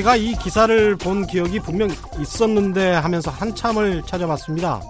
[0.00, 4.80] 제가 이 기사를 본 기억이 분명 있었는데 하면서 한참을 찾아봤습니다.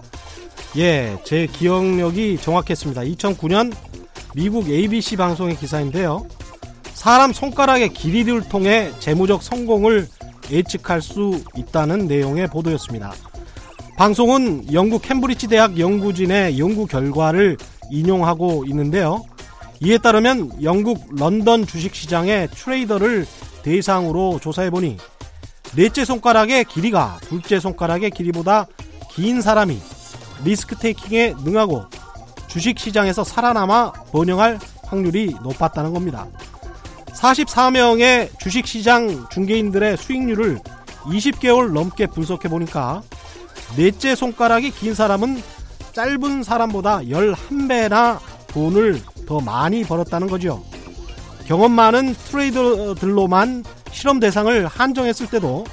[0.77, 3.01] 예, 제 기억력이 정확했습니다.
[3.03, 3.75] 2009년
[4.37, 6.25] 미국 ABC 방송의 기사인데요.
[6.95, 10.07] 사람 손가락의 길이를 통해 재무적 성공을
[10.49, 13.13] 예측할 수 있다는 내용의 보도였습니다.
[13.97, 17.57] 방송은 영국 캠브리지 대학 연구진의 연구 결과를
[17.91, 19.25] 인용하고 있는데요.
[19.81, 23.27] 이에 따르면 영국 런던 주식시장의 트레이더를
[23.63, 24.97] 대상으로 조사해보니
[25.75, 28.67] 넷째 손가락의 길이가 둘째 손가락의 길이보다
[29.11, 29.81] 긴 사람이
[30.45, 31.85] 리스크 테이킹에 능하고
[32.49, 36.27] 주식 시장에서 살아남아 번영할 확률이 높았다는 겁니다.
[37.15, 40.59] 44명의 주식 시장 중개인들의 수익률을
[41.03, 43.03] 20개월 넘게 분석해 보니까
[43.77, 45.43] 넷째 손가락이 긴 사람은
[45.93, 50.65] 짧은 사람보다 11배나 돈을 더 많이 벌었다는 거죠.
[51.51, 55.65] 경험 많은 트레이더들로만 실험 대상을 한정했을 때도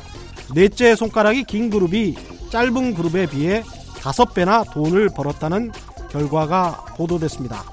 [0.55, 2.15] 넷째 손가락이 긴 그룹이
[2.49, 3.63] 짧은 그룹에 비해
[4.01, 5.71] 5배나 돈을 벌었다는
[6.09, 7.63] 결과가 보도됐습니다.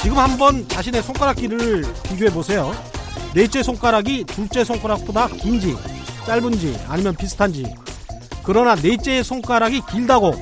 [0.00, 2.72] 지금 한번 자신의 손가락 길이를 비교해 보세요.
[3.34, 5.74] 넷째 손가락이 둘째 손가락보다 긴지,
[6.24, 7.66] 짧은지, 아니면 비슷한지.
[8.44, 10.34] 그러나 넷째 손가락이 길다고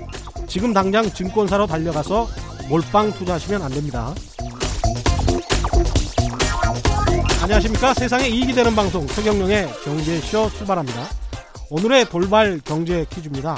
[0.47, 4.15] 지금 당장 증권사로 달려가서 몰빵 투자하시면 안 됩니다.
[7.43, 7.93] 안녕하십니까.
[7.95, 11.05] 세상에 이익이 되는 방송 최경령의 경제쇼 출발합니다.
[11.71, 13.57] 오늘의 돌발 경제 퀴즈입니다.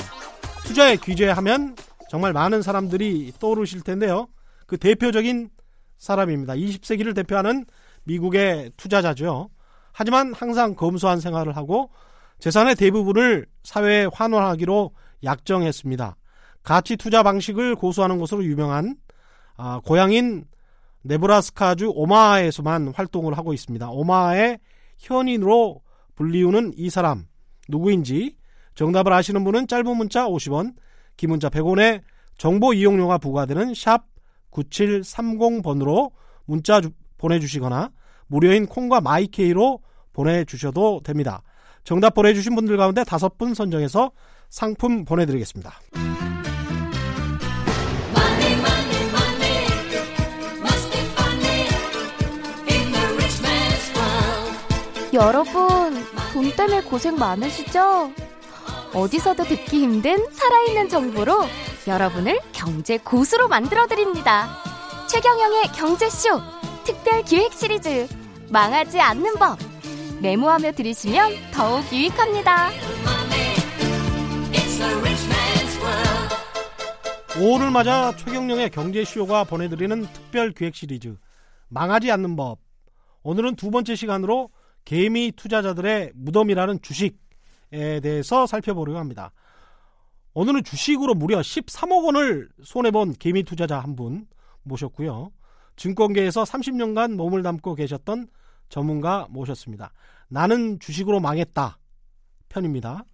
[0.64, 1.76] 투자에 규제하면
[2.10, 4.26] 정말 많은 사람들이 떠오르실 텐데요.
[4.66, 5.50] 그 대표적인
[5.98, 6.54] 사람입니다.
[6.54, 7.64] 20세기를 대표하는
[8.04, 9.50] 미국의 투자자죠.
[9.92, 11.90] 하지만 항상 검소한 생활을 하고
[12.40, 14.90] 재산의 대부분을 사회에 환원하기로
[15.24, 16.16] 약정했습니다.
[16.66, 18.96] 가치 투자 방식을 고수하는 것으로 유명한
[19.56, 20.46] 아, 고향인
[21.02, 23.88] 네브라스카주 오마하에서만 활동을 하고 있습니다.
[23.88, 24.58] 오마하의
[24.98, 25.80] 현인으로
[26.16, 27.26] 불리우는 이 사람
[27.68, 28.36] 누구인지
[28.74, 30.74] 정답을 아시는 분은 짧은 문자 50원,
[31.16, 32.02] 긴 문자 100원에
[32.36, 34.04] 정보 이용료가 부과되는 샵
[34.50, 36.10] 9730번으로
[36.46, 36.80] 문자
[37.16, 37.92] 보내주시거나
[38.26, 39.78] 무료인 콩과 마이케이로
[40.12, 41.42] 보내주셔도 됩니다.
[41.84, 44.10] 정답 보내주신 분들 가운데 다섯 분 선정해서
[44.48, 45.72] 상품 보내드리겠습니다.
[55.16, 55.94] 여러분,
[56.34, 58.12] 돈 때문에 고생 많으시죠?
[58.92, 61.42] 어디서도 듣기 힘든 살아있는 정보로
[61.86, 64.46] 여러분을 경제 고수로 만들어드립니다.
[65.08, 66.38] 최경영의 경제쇼
[66.84, 68.06] 특별 기획 시리즈
[68.50, 69.58] 망하지 않는 법
[70.20, 72.68] 메모하며 들으시면 더욱 유익합니다.
[77.28, 81.16] 5월을 맞아 최경영의 경제쇼가 보내드리는 특별 기획 시리즈
[81.68, 82.58] 망하지 않는 법
[83.22, 84.50] 오늘은 두 번째 시간으로
[84.86, 89.32] 개미 투자자들의 무덤이라는 주식에 대해서 살펴보려고 합니다.
[90.32, 94.26] 오늘은 주식으로 무려 13억 원을 손해본 개미 투자자 한 분
[94.62, 95.30] 모셨고요.
[95.76, 98.28] 증권계에서 30년간 몸을 담고 계셨던
[98.68, 99.92] 전문가 모셨습니다.
[100.28, 101.78] 나는 주식으로 망했다
[102.48, 103.04] 편입니다.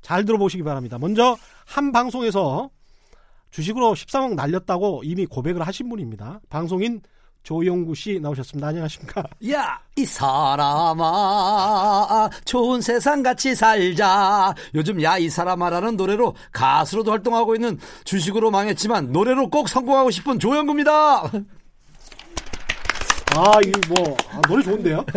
[0.00, 0.98] 잘 들어보시기 바랍니다.
[0.98, 2.70] 먼저 한 방송에서
[3.50, 6.40] 주식으로 13억 날렸다고 이미 고백을 하신 분입니다.
[6.48, 7.00] 방송인
[7.42, 8.68] 조영구 씨 나오셨습니다.
[8.68, 9.24] 안녕하십니까?
[9.50, 11.00] 야, 이 사람아,
[12.44, 14.54] 좋은 세상 같이 살자.
[14.74, 21.22] 요즘 야, 이 사람아라는 노래로 가수로도 활동하고 있는 주식으로 망했지만 노래로 꼭 성공하고 싶은 조영구입니다.
[23.34, 25.04] 아, 이거 뭐, 아, 노래 좋은데요?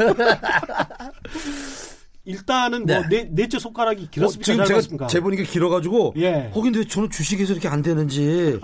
[2.25, 3.07] 일단은 뭐, 네.
[3.07, 4.63] 네, 넷째 손가락이 길었습니까?
[4.63, 6.50] 어, 지금 제가 재보니까 길어가지고, 예.
[6.53, 8.59] 어, 근데 저는 주식에서 이렇게 안 되는지.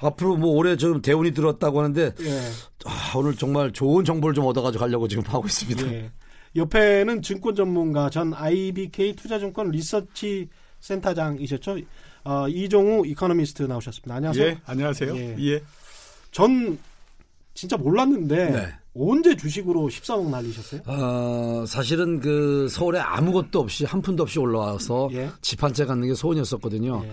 [0.00, 2.40] 앞으로 뭐 올해 좀 대운이 들었다고 하는데 예.
[2.86, 5.92] 아, 오늘 정말 좋은 정보를 좀 얻어가지고 가려고 지금 하고 있습니다.
[5.92, 6.10] 예.
[6.56, 10.48] 옆에는 증권 전문가 전 IBK 투자증권 리서치
[10.80, 11.78] 센터장이셨죠.
[12.24, 14.14] 어, 이종우 이코노미스트 나오셨습니다.
[14.14, 14.46] 안녕하세요.
[14.46, 15.16] 예, 안녕하세요.
[15.16, 15.36] 예.
[15.38, 15.62] 예.
[16.32, 16.78] 전
[17.54, 18.68] 진짜 몰랐는데 네.
[18.94, 20.80] 언제 주식으로 14억 날리셨어요?
[20.86, 25.30] 어, 사실은 그 서울에 아무것도 없이 한 푼도 없이 올라와서 예.
[25.40, 27.02] 집한 채 갖는 게 소원이었었거든요.
[27.04, 27.10] 예.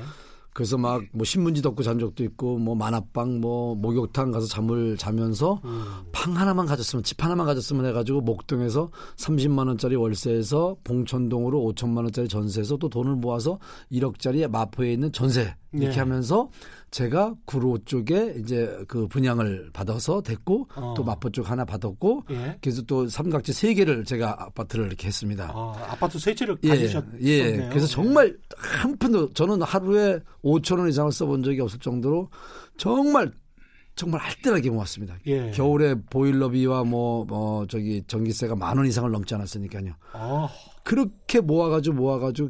[0.57, 5.61] 그래서 막 뭐 신문지 덮고 잔 적도 있고 뭐 만화방 뭐 목욕탕 가서 잠을 자면서
[5.65, 5.83] 음.
[6.11, 12.77] 방 하나만 가졌으면 집 하나만 가졌으면 해가지고 목동에서 30만 원짜리 월세에서 봉천동으로 5천만 원짜리 전세에서
[12.77, 13.59] 또 돈을 모아서
[13.91, 15.99] 1억짜리 마포에 있는 전세 이렇게 네.
[15.99, 16.49] 하면서
[16.91, 20.93] 제가 구로 쪽에 이제 그 분양을 받아서 됐고 어.
[20.95, 22.57] 또 마포 쪽 하나 받았고 예.
[22.61, 25.51] 그래서 또 삼각지 세 개를 제가 아파트를 이렇게 했습니다.
[25.53, 27.19] 아, 아파트 세 채를 예, 가지셨네요.
[27.21, 27.67] 예.
[27.69, 32.29] 그래서 정말 한 푼도 저는 하루에 5천 원 이상을 써본 적이 없을 정도로
[32.77, 33.31] 정말
[33.97, 35.17] 정말 알뜰하게 모았습니다.
[35.25, 35.49] 예.
[35.51, 39.93] 겨울에 보일러비와 뭐, 뭐, 저기 전기세가 만 원 이상을 넘지 않았으니까요.
[40.13, 40.47] 아.
[40.83, 42.49] 그렇게 모아가지고 모아가지고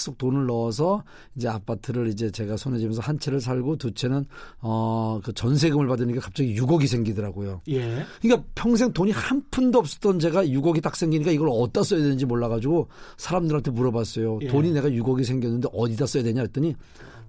[0.00, 1.04] 계속 돈을 넣어서
[1.36, 4.24] 이제 아파트를 이제 제가 손에 쥐면서 한 채를 살고 두 채는
[4.60, 7.60] 어 그 전세금을 받으니까 갑자기 6억이 생기더라고요.
[7.68, 8.04] 예.
[8.22, 12.88] 그러니까 평생 돈이 한 푼도 없었던 제가 6억이 딱 생기니까 이걸 어디다 써야 되는지 몰라가지고
[13.18, 14.38] 사람들한테 물어봤어요.
[14.42, 14.46] 예.
[14.48, 16.74] 돈이 내가 6억이 생겼는데 어디다 써야 되냐 했더니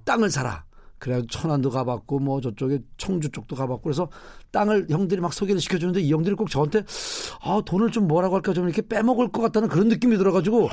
[0.06, 0.64] 땅을 사라.
[1.00, 4.08] 그래가지고 천안도 가봤고 뭐 저쪽에 청주 쪽도 가봤고 그래서
[4.52, 6.84] 땅을 형들이 막 소개를 시켜주는데 이 형들이 꼭 저한테
[7.42, 10.70] 아 돈을 좀 뭐라고 할까 좀 이렇게 빼먹을 것 같다는 그런 느낌이 들어가지고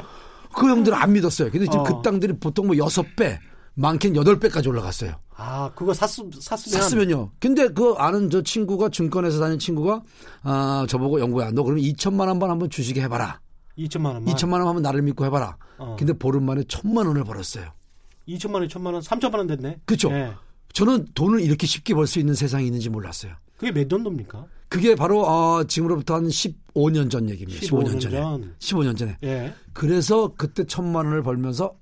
[0.55, 1.51] 그 형들은 안 믿었어요.
[1.51, 1.97] 근데 지금 그 어.
[1.97, 3.39] 그 땅들이 보통 뭐 여섯 배
[3.75, 5.15] 많게는 여덟 배까지 올라갔어요.
[5.37, 6.81] 아, 그거 샀으, 샀으면.
[6.83, 7.31] 샀으면요.
[7.39, 10.03] 근데 그 아는 저 친구가 증권에서 다니는 친구가
[10.43, 11.53] 아, 저보고 영구야.
[11.53, 13.41] 너 그러면 2천만 원만 한번 주식에 해봐라.
[13.79, 14.25] 2천만 원만?
[14.35, 15.57] 2천만 원 하면 나를 믿고 해봐라.
[15.79, 15.95] 어.
[15.97, 17.71] 근데 보름 만에 천만 원을 벌었어요.
[18.27, 19.79] 2천만 원, 1천만 원, 3천만 원 됐네.
[19.85, 20.11] 그렇죠.
[20.11, 20.33] 네.
[20.73, 23.33] 저는 돈을 이렇게 쉽게 벌 수 있는 세상이 있는지 몰랐어요.
[23.57, 24.45] 그게 몇 년도입니까?
[24.69, 27.61] 그게 바로 어, 지금으로부터 한 15년 전 얘기입니다.
[27.61, 28.21] 15년, 15년 전에.
[28.21, 28.55] 전.
[28.59, 29.17] 15년 전에.
[29.25, 29.55] 예.
[29.73, 31.75] 그래서 그때 천만 원을 벌면서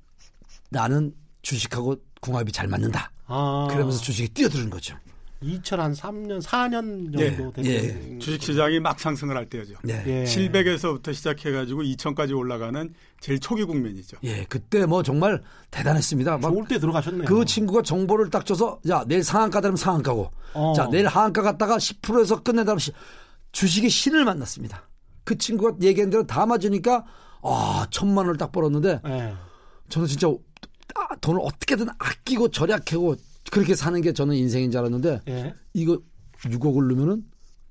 [0.71, 1.13] 나는
[1.43, 3.11] 주식하고 궁합이 잘 맞는다.
[3.27, 3.67] 아.
[3.71, 4.97] 그러면서 주식이 뛰어드는 거죠.
[5.43, 7.23] 2003년, 4년 정도
[7.65, 8.19] 예, 됐 예.
[8.19, 9.75] 주식 시장이 막 상승을 할 때죠.
[9.89, 10.03] 예.
[10.07, 10.25] 예.
[10.25, 14.17] 700에서부터 시작해가지고 2천까지 올라가는 제일 초기 국면이죠.
[14.25, 16.39] 예, 그때 뭐 정말 대단했습니다.
[16.39, 17.25] 막 좋을 때 들어가셨네요.
[17.27, 20.73] 그 친구가 정보를 딱 줘서 야 내일 상한가 되면 상한가고, 어.
[20.75, 22.75] 자 내일 하한가 갔다가 10%에서 끝내다
[23.53, 24.89] 주식의 신을 만났습니다.
[25.25, 27.05] 그 친구가 얘기한 대로 다 맞으니까
[27.43, 29.35] 아 천만 원을 딱 벌었는데 예.
[29.89, 30.29] 저는 진짜
[30.95, 33.17] 아, 돈을 어떻게든 아끼고 절약하고
[33.51, 35.55] 그렇게 사는 게 저는 인생인 줄 알았는데 예.
[35.75, 36.01] 이거
[36.41, 37.25] 6억을 넣으면은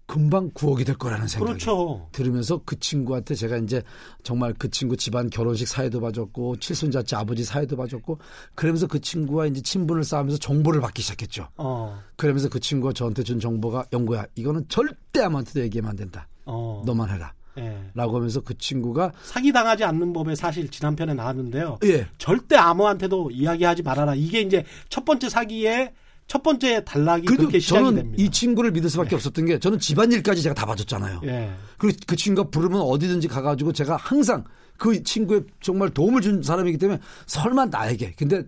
[0.08, 2.08] 금방 9억이 될 거라는 생각이 그렇죠.
[2.12, 3.82] 들으면서 그 친구한테 제가 이제
[4.24, 8.20] 정말 그 친구 집안 결혼식 사회도 봐줬고 칠순자째 아버지 사회도 봐줬고
[8.54, 11.50] 그러면서 그 친구와 이제 친분을 쌓으면서 정보를 받기 시작했죠.
[11.58, 12.00] 어.
[12.18, 16.28] 그러면서 그 친구가 저한테 준 정보가 영구야 이거는 절대 아무한테도 얘기하면 안 된다.
[16.46, 16.84] 어.
[16.86, 17.34] 너만 해라.
[17.58, 17.90] 예.
[17.94, 21.80] 라고 하면서 그 친구가 사기 당하지 않는 법에 사실 지난 편에 나왔는데요.
[21.86, 22.08] 예.
[22.18, 24.16] 절대 아무한테도 이야기하지 말아라.
[24.16, 25.94] 이게 이제 첫 번째 사기의
[26.28, 28.24] 첫 번째 단락이 그렇게 시작이 저는 됩니다.
[28.24, 29.16] 이 친구를 믿을 수밖에 예.
[29.16, 31.22] 없었던 게 저는 집안일까지 제가 다 봐줬잖아요.
[31.26, 31.52] 예.
[31.78, 34.44] 그리고 그 친구가 부르면 어디든지 가가지고 제가 항상
[34.78, 38.44] 그 친구에 정말 도움을 준 사람이기 때문에 설마 나에게 근데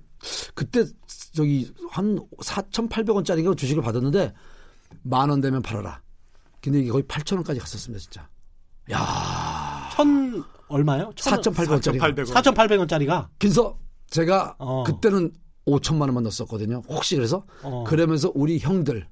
[0.56, 0.83] 그때
[1.33, 4.33] 저기 한 4,800원짜리가 주식을 받았는데
[5.04, 6.01] 만 원 되면 팔아라.
[6.62, 8.27] 근데 이게 거의 8,000원까지 갔었습니다, 진짜.
[8.91, 9.89] 야.
[9.93, 11.11] 천 얼마요?
[11.15, 11.99] 4,800원짜리.
[11.99, 13.29] 4,800원 짜리가.
[13.37, 13.77] 그래서
[14.09, 14.83] 제가 어.
[14.83, 15.31] 그때는
[15.65, 16.81] 5천만 원만 넣었거든요.
[16.87, 17.83] 혹시 그래서 어.
[17.85, 19.05] 그러면서 우리 형들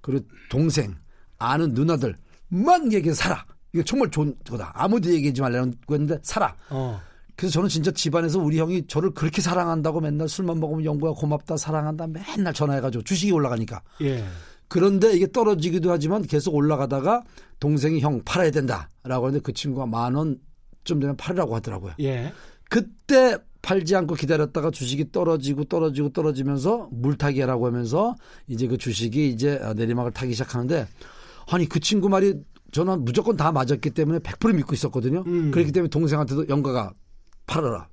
[0.00, 0.96] 그리고 동생
[1.38, 3.44] 아는 누나들만 얘기해 살아.
[3.74, 4.72] 이거 정말 좋은 거다.
[4.74, 6.54] 아무도 얘기하지 말라는 거였는데 살아.
[6.70, 7.00] 어.
[7.34, 12.06] 그래서 저는 진짜 집안에서 우리 형이 저를 그렇게 사랑한다고 맨날 술만 먹으면 영구야 고맙다 사랑한다
[12.08, 13.80] 맨날 전화해가지고 주식이 올라가니까.
[14.02, 14.22] 예.
[14.72, 17.22] 그런데 이게 떨어지기도 하지만 계속 올라가다가
[17.60, 21.92] 동생이 형 팔아야 된다라고 하는데 그 친구가 만원좀 되면 팔으라고 하더라고요.
[22.00, 22.32] 예.
[22.70, 28.14] 그때 팔지 않고 기다렸다가 주식이 떨어지고 떨어지고 떨어지면서 물타기라고 하면서
[28.48, 30.88] 이제 그 주식이 이제 내리막을 타기 시작하는데
[31.50, 32.40] 아니 그 친구 말이
[32.72, 35.22] 저는 무조건 다 맞았기 때문에 100% 믿고 있었거든요.
[35.26, 35.50] 음.
[35.50, 36.94] 그렇기 때문에 동생한테도 영가가
[37.46, 37.88] 팔아라.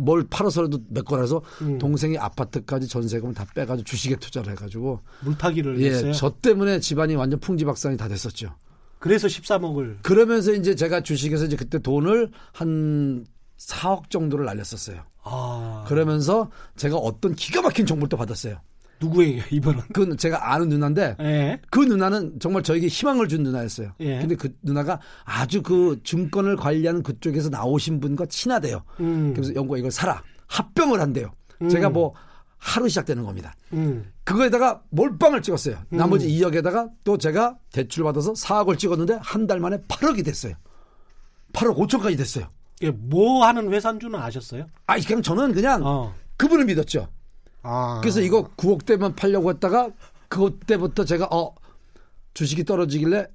[0.00, 1.78] 뭘 팔아서라도 메꿔라서 음.
[1.78, 6.12] 동생이 아파트까지 전세금을 다 빼가지고 주식에 투자를 해가지고 물타기를 예, 했어요.
[6.12, 8.54] 저 때문에 집안이 완전 풍지박산이 다 됐었죠.
[8.98, 13.26] 그래서 13억을 그러면서 이제 제가 주식에서 이제 그때 돈을 한
[13.58, 15.02] 4억 정도를 날렸었어요.
[15.24, 15.84] 아.
[15.86, 18.60] 그러면서 제가 어떤 기가 막힌 정보를 또 받았어요.
[19.02, 19.80] 누구에게 이번은?
[19.92, 21.60] 그 제가 아는 누나인데 예.
[21.70, 23.92] 그 누나는 정말 저에게 희망을 준 누나였어요.
[24.00, 24.18] 예.
[24.20, 28.82] 근데 그 누나가 아주 그 증권을 관리하는 그쪽에서 나오신 분과 친하대요.
[29.00, 29.32] 음.
[29.34, 30.22] 그래서 영구가 이걸 사라.
[30.46, 31.32] 합병을 한대요.
[31.62, 31.68] 음.
[31.68, 32.14] 제가 뭐
[32.58, 33.54] 하루 시작되는 겁니다.
[33.72, 34.12] 음.
[34.24, 35.76] 그거에다가 몰빵을 찍었어요.
[35.92, 35.96] 음.
[35.96, 40.54] 나머지 2억에다가 또 제가 대출 받아서 4억을 찍었는데 한 달 만에 8억이 됐어요.
[41.52, 42.46] 8억 5천까지 됐어요.
[42.94, 44.66] 뭐 하는 회사인 줄은 아셨어요?
[44.86, 46.14] 아, 그냥 저는 그냥 어.
[46.36, 47.08] 그분을 믿었죠.
[47.62, 48.00] 아.
[48.02, 49.90] 그래서 이거 9억 대만 팔려고 했다가
[50.28, 51.54] 그때부터 제가 어
[52.34, 53.26] 주식이 떨어지길래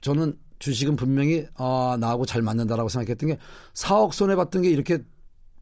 [0.00, 3.38] 저는 주식은 분명히 어, 나하고 잘 맞는다라고 생각했던 게
[3.74, 4.98] 4억 손해 봤던 게 이렇게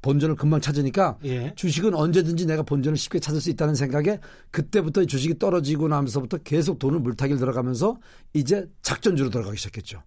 [0.03, 1.55] 본전을 금방 찾으니까 예.
[1.55, 4.19] 주식은 언제든지 내가 본전을 쉽게 찾을 수 있다는 생각에
[4.51, 7.97] 그때부터 주식이 떨어지고 나면서부터 계속 돈을 물타기를 들어가면서
[8.33, 10.03] 이제 작전주로 들어가기 시작했죠.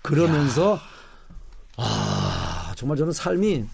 [0.00, 0.80] 그러면서 야.
[1.76, 3.64] 아 정말 저는 삶이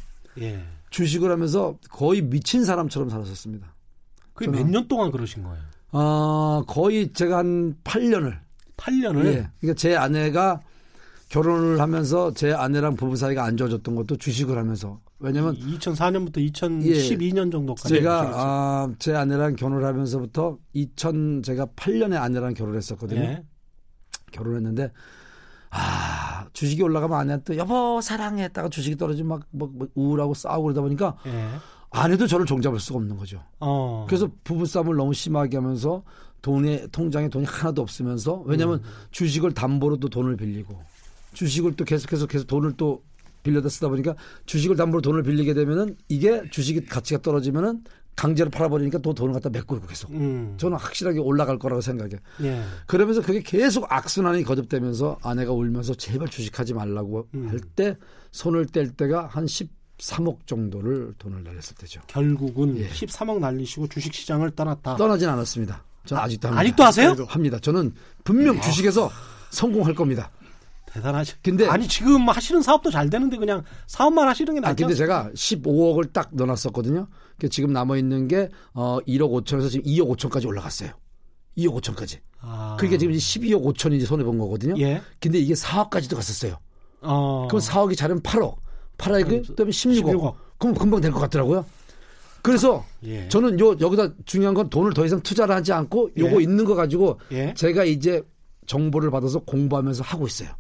[0.41, 0.65] 예.
[0.99, 3.73] 주식을 하면서 거의 미친 사람처럼 살았었습니다.
[4.35, 5.59] 그게 몇 년 동안 그러신 거예요?
[5.93, 8.37] 어, 거의 제가 한 8년을.
[8.77, 9.27] 8년을?
[9.27, 9.51] 예.
[9.61, 10.61] 그러니까 제 아내가
[11.29, 17.51] 결혼을 하면서 제 아내랑 부부 사이가 안 좋아졌던 것도 주식을 하면서 왜냐면 2004년부터 2012년 예,
[17.51, 23.21] 정도까지 제가 아, 제 아내랑 결혼을 하면서부터 2000 제가 8년에 아내랑 결혼했었거든요.
[23.21, 23.45] 예.
[24.33, 24.91] 결혼했는데
[25.71, 30.81] 아 주식이 올라가면 아내한테 또 여보 사랑했다가 주식이 떨어지면 막, 막, 막 우울하고 싸우고 그러다
[30.81, 31.49] 보니까 예.
[31.91, 33.43] 아내도 저를 종잡을 수가 없는 거죠.
[33.61, 34.05] 어.
[34.09, 36.03] 그래서 부부싸움을 너무 심하게 하면서
[36.43, 38.85] 돈에 통장에 돈이 하나도 없으면서 왜냐하면 음.
[39.11, 40.81] 주식을 담보로 또 돈을 빌리고
[41.33, 43.03] 주식을 또 계속해서 계속 돈을 또
[43.43, 44.15] 빌려다 쓰다 보니까
[44.47, 47.83] 주식을 담보로 돈을 빌리게 되면은 이게 주식이 가치가 떨어지면은
[48.19, 50.11] 강제로 팔아버리니까 또 돈을 갖다 메꾸고 계속.
[50.11, 50.55] 음.
[50.57, 52.15] 저는 확실하게 올라갈 거라고 생각해.
[52.43, 52.63] 예.
[52.89, 57.49] 그러면서 그게 계속 악순환이 거듭되면서 아내가 울면서 제발 주식하지 말라고 음.
[57.49, 57.97] 할때
[58.33, 62.01] 손을 뗄 때가 한 13억 정도를 돈을 날렸을 때죠.
[62.09, 62.89] 결국은 예.
[62.89, 64.97] 13억 날리시고 주식 시장을 떠났다.
[64.97, 65.85] 떠나진 않았습니다.
[66.05, 66.61] 저는 아직도 합니다.
[66.61, 67.27] 아직도 하세요?
[67.29, 67.59] 합니다.
[67.61, 67.93] 저는
[68.25, 69.13] 분명 주식에서
[69.51, 70.33] 성공할 겁니다.
[70.87, 71.35] 대단하시.
[71.43, 74.73] 근데 아니 지금 하시는 사업도 잘 되는데 그냥 사업만 하시는 게 낫죠.
[74.73, 77.07] 아 근데 제가 15억을 딱 넣어놨었거든요.
[77.47, 80.91] 지금 남아 있는 게 어, 1억 5천에서 지금 2억 5천까지 올라갔어요.
[81.57, 82.19] 2억 5천까지.
[82.41, 82.77] 아.
[82.79, 84.75] 그게 지금 12억 5천이 손해 본 거거든요.
[84.81, 85.01] 예.
[85.21, 86.57] 근데 이게 4억까지도 갔었어요.
[87.03, 87.47] 어.
[87.49, 88.57] 그럼 4억이 자르면 8억.
[88.99, 90.03] 8억이 그다음에 16억.
[90.15, 90.35] 16억.
[90.59, 91.65] 그럼 금방 될 것 같더라고요.
[92.43, 93.29] 그래서 예.
[93.29, 96.43] 저는 요 여기다 중요한 건 돈을 더 이상 투자를 하지 않고 요거 예.
[96.43, 97.53] 있는 거 가지고 예.
[97.55, 98.23] 제가 이제
[98.67, 100.51] 정보를 받아서 공부하면서 하고 있어요.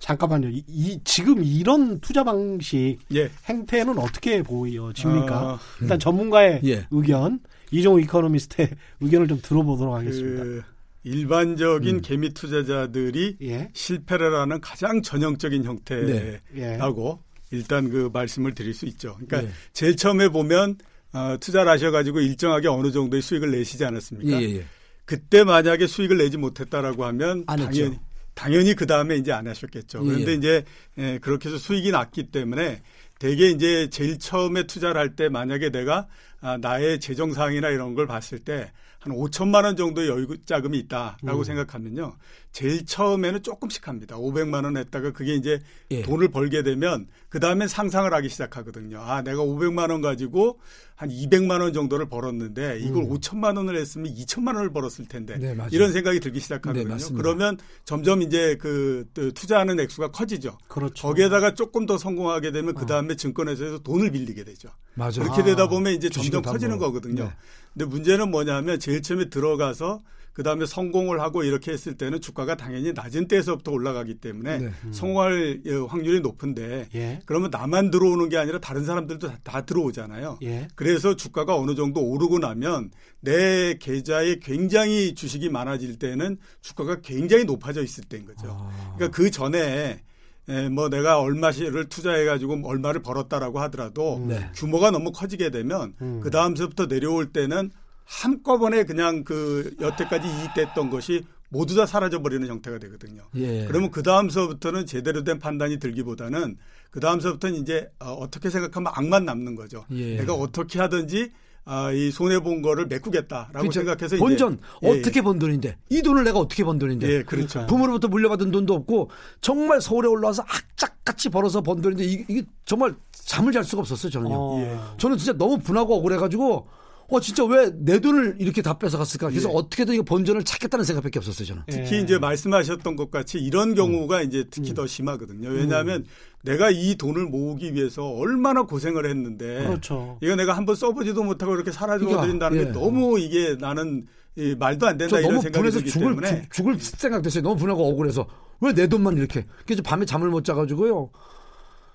[0.00, 0.48] 잠깐만요.
[0.48, 3.30] 이, 이, 지금 이런 투자 방식 예.
[3.48, 5.54] 행태는 어떻게 보여집니까?
[5.54, 6.86] 어, 일단 전문가의 예.
[6.90, 7.38] 의견,
[7.70, 10.42] 이종호 이코노미스트의 의견을 좀 들어보도록 하겠습니다.
[10.42, 10.62] 그
[11.04, 12.00] 일반적인 음.
[12.02, 13.70] 개미 투자자들이 예.
[13.74, 16.10] 실패를 하는 가장 전형적인 형태라고
[16.52, 17.52] 네.
[17.52, 17.56] 예.
[17.56, 19.16] 일단 그 말씀을 드릴 수 있죠.
[19.16, 19.52] 그러니까 예.
[19.72, 20.78] 제일 처음에 보면
[21.12, 24.40] 어, 투자를 하셔가지고 일정하게 어느 정도의 수익을 내시지 않았습니까?
[24.42, 24.64] 예,
[25.04, 27.98] 그때 만약에 수익을 내지 못했다라고 하면 당연히
[28.40, 30.00] 당연히 그 다음에 이제 안 하셨겠죠.
[30.02, 30.34] 예, 그런데 예.
[30.34, 30.64] 이제
[30.96, 32.80] 예, 그렇게 해서 수익이 났기 때문에
[33.18, 36.06] 대개 이제 제일 처음에 투자를 할 때 만약에 내가
[36.40, 38.70] 아, 나의 재정 상황이나 이런 걸 봤을 때
[39.00, 41.44] 한 5천만 원 정도의 여유 자금이 있다라고 음.
[41.44, 42.16] 생각하면요.
[42.52, 44.16] 제일 처음에는 조금씩 합니다.
[44.16, 45.58] 500만 원 했다가 그게 이제
[45.90, 46.02] 예.
[46.02, 49.00] 돈을 벌게 되면 그다음에 상상을 하기 시작하거든요.
[49.00, 50.60] 아, 내가 500만 원 가지고
[51.00, 53.08] 한 200만 원 정도를 벌었는데 이걸 음.
[53.08, 56.94] 5천만 원을 했으면 2천만 원을 벌었을 텐데 네, 이런 생각이 들기 시작하거든요.
[56.94, 60.58] 네, 그러면 점점 이제 그 투자하는 액수가 커지죠.
[60.68, 61.08] 그렇죠.
[61.08, 63.16] 거기에다가 조금 더 성공하게 되면 그 다음에 어.
[63.16, 64.68] 증권회사에서 돈을 빌리게 되죠.
[64.92, 65.22] 맞아요.
[65.22, 67.24] 그렇게 되다 아, 보면 이제 점점 커지는 거거든요.
[67.24, 67.30] 네.
[67.72, 70.02] 근데 문제는 뭐냐면 제일 처음에 들어가서
[70.40, 74.72] 그 다음에 성공을 하고 이렇게 했을 때는 주가가 당연히 낮은 때에서부터 올라가기 때문에 네.
[74.84, 74.90] 음.
[74.90, 77.20] 성공할 어, 확률이 높은데 예.
[77.26, 80.38] 그러면 나만 들어오는 게 아니라 다른 사람들도 다, 다 들어오잖아요.
[80.42, 80.66] 예.
[80.76, 87.82] 그래서 주가가 어느 정도 오르고 나면 내 계좌에 굉장히 주식이 많아질 때는 주가가 굉장히 높아져
[87.82, 88.48] 있을 때인 거죠.
[88.48, 88.94] 아.
[88.96, 90.00] 그러니까 그 전에
[90.48, 94.50] 에, 뭐 내가 얼마를 투자해가지고 얼마를 벌었다라고 하더라도 네.
[94.54, 96.20] 규모가 너무 커지게 되면 음.
[96.22, 97.70] 그 다음서부터 내려올 때는
[98.10, 103.22] 한꺼번에 그냥 그 여태까지 이익됐던 것이 모두 다 사라져버리는 형태가 되거든요.
[103.36, 103.64] 예.
[103.66, 106.58] 그러면 그 다음서부터는 제대로 된 판단이 들기보다는
[106.90, 109.84] 그 다음서부터는 이제 어, 어떻게 생각하면 악만 남는 거죠.
[109.92, 110.16] 예.
[110.16, 111.30] 내가 어떻게 하든지
[111.64, 113.80] 아, 이 손해 본 거를 메꾸겠다라고 그렇죠.
[113.80, 117.64] 생각해서 본전 예, 예, 어떻게 번 돈인데 이 돈을 내가 어떻게 번 돈인데 예, 그렇죠.
[117.66, 123.52] 부모로부터 물려받은 돈도 없고 정말 서울에 올라와서 악착같이 벌어서 번 돈인데 이게, 이게 정말 잠을
[123.52, 124.34] 잘 수가 없었어요 저는요.
[124.34, 124.94] 어.
[124.98, 129.28] 저는 진짜 너무 분하고 억울해가지고 어 진짜 왜 내 돈을 이렇게 다 뺏어갔을까?
[129.30, 129.52] 그래서 예.
[129.54, 131.62] 어떻게든 이거 본전을 찾겠다는 생각밖에 없었어요 저는.
[131.68, 132.00] 특히 예.
[132.00, 134.26] 이제 말씀하셨던 것 같이 이런 경우가 음.
[134.26, 134.74] 이제 특히 음.
[134.74, 135.48] 더 심하거든요.
[135.48, 136.04] 왜냐하면 음.
[136.42, 140.18] 내가 이 돈을 모으기 위해서 얼마나 고생을 했는데 그렇죠.
[140.22, 142.72] 이거 내가 한번 써보지도 못하고 이렇게 사라져 버린다는 그러니까, 게 예.
[142.72, 147.42] 너무 이게 나는 이 말도 안 된다 이런 생각이 들기 죽을, 때문에 죽, 을 생각됐어요.
[147.42, 148.26] 너무 분하고 억울해서
[148.60, 151.10] 왜 내 돈만 이렇게 그래서 밤에 잠을 못 자가지고요.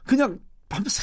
[0.06, 1.02] 그냥 밤새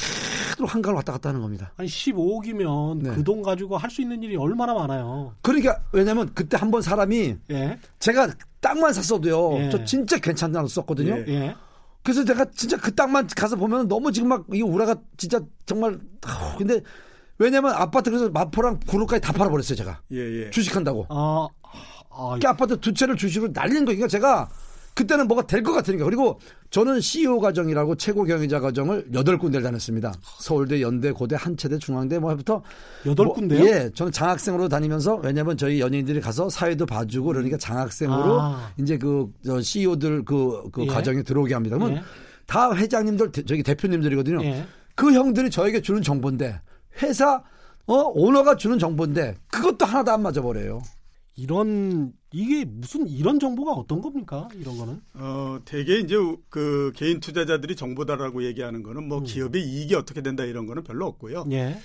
[0.57, 1.73] 도록 한가를 왔다 갔다 하는 겁니다.
[1.77, 3.11] 아니 15억이면 네.
[3.15, 5.35] 그돈 가지고 할 수 있는 일이 얼마나 많아요.
[5.43, 7.79] 그러니까 왜냐면 그때 한 번 사람이 예.
[7.99, 8.29] 제가
[8.61, 9.59] 땅만 샀어도요.
[9.59, 9.71] 예.
[9.71, 11.17] 저 진짜 괜찮다 고 썼거든요.
[11.19, 11.25] 예.
[11.29, 11.57] 예.
[12.03, 15.99] 그래서 제가 진짜 그 땅만 가서 보면 너무 지금 막 이 우라가 진짜 정말
[16.59, 16.81] 근데
[17.39, 20.01] 왜냐면 아파트 그래서 마포랑 구로까지 다 팔아버렸어요 제가.
[20.13, 20.17] 예,
[20.47, 20.51] 예.
[20.51, 21.07] 주식한다고.
[21.11, 21.49] 아,
[22.11, 24.49] 아, 그 아파트 두 채를 주식으로 날리는 거니까 제가
[24.95, 26.05] 그때는 뭐가 될 것 같으니까.
[26.05, 26.39] 그리고
[26.71, 30.13] 저는 CEO 과정이라고 최고 경영자 과정을 여덟 군데를 다녔습니다.
[30.39, 32.63] 서울대, 연대, 고대, 한체대, 중앙대 뭐부터
[33.07, 33.65] 여덟 뭐, 군데요?
[33.65, 38.71] 예, 저는 장학생으로 다니면서 왜냐하면 저희 연예인들이 가서 사회도 봐주고 그러니까 장학생으로 아.
[38.79, 39.33] 이제 그
[39.63, 40.87] CEO들 그, 그 예.
[40.87, 41.77] 과정에 들어오게 합니다.
[41.79, 42.03] 그러면 예.
[42.47, 44.45] 다 회장님들, 저기 대표님들이거든요.
[44.45, 44.67] 예.
[44.95, 46.61] 그 형들이 저에게 주는 정보인데
[47.03, 47.43] 회사
[47.87, 50.83] 어 오너가 주는 정보인데 그것도 하나도 안 맞아 버려요.
[51.35, 54.49] 이런 이게 무슨 이런 정보가 어떤 겁니까?
[54.55, 55.01] 이런 거는?
[55.15, 56.17] 어, 대개 이제
[56.49, 59.25] 그 개인 투자자들이 정보다라고 얘기하는 거는 뭐 음.
[59.25, 61.47] 기업의 이익이 어떻게 된다 이런 거는 별로 없고요.
[61.53, 61.79] 예.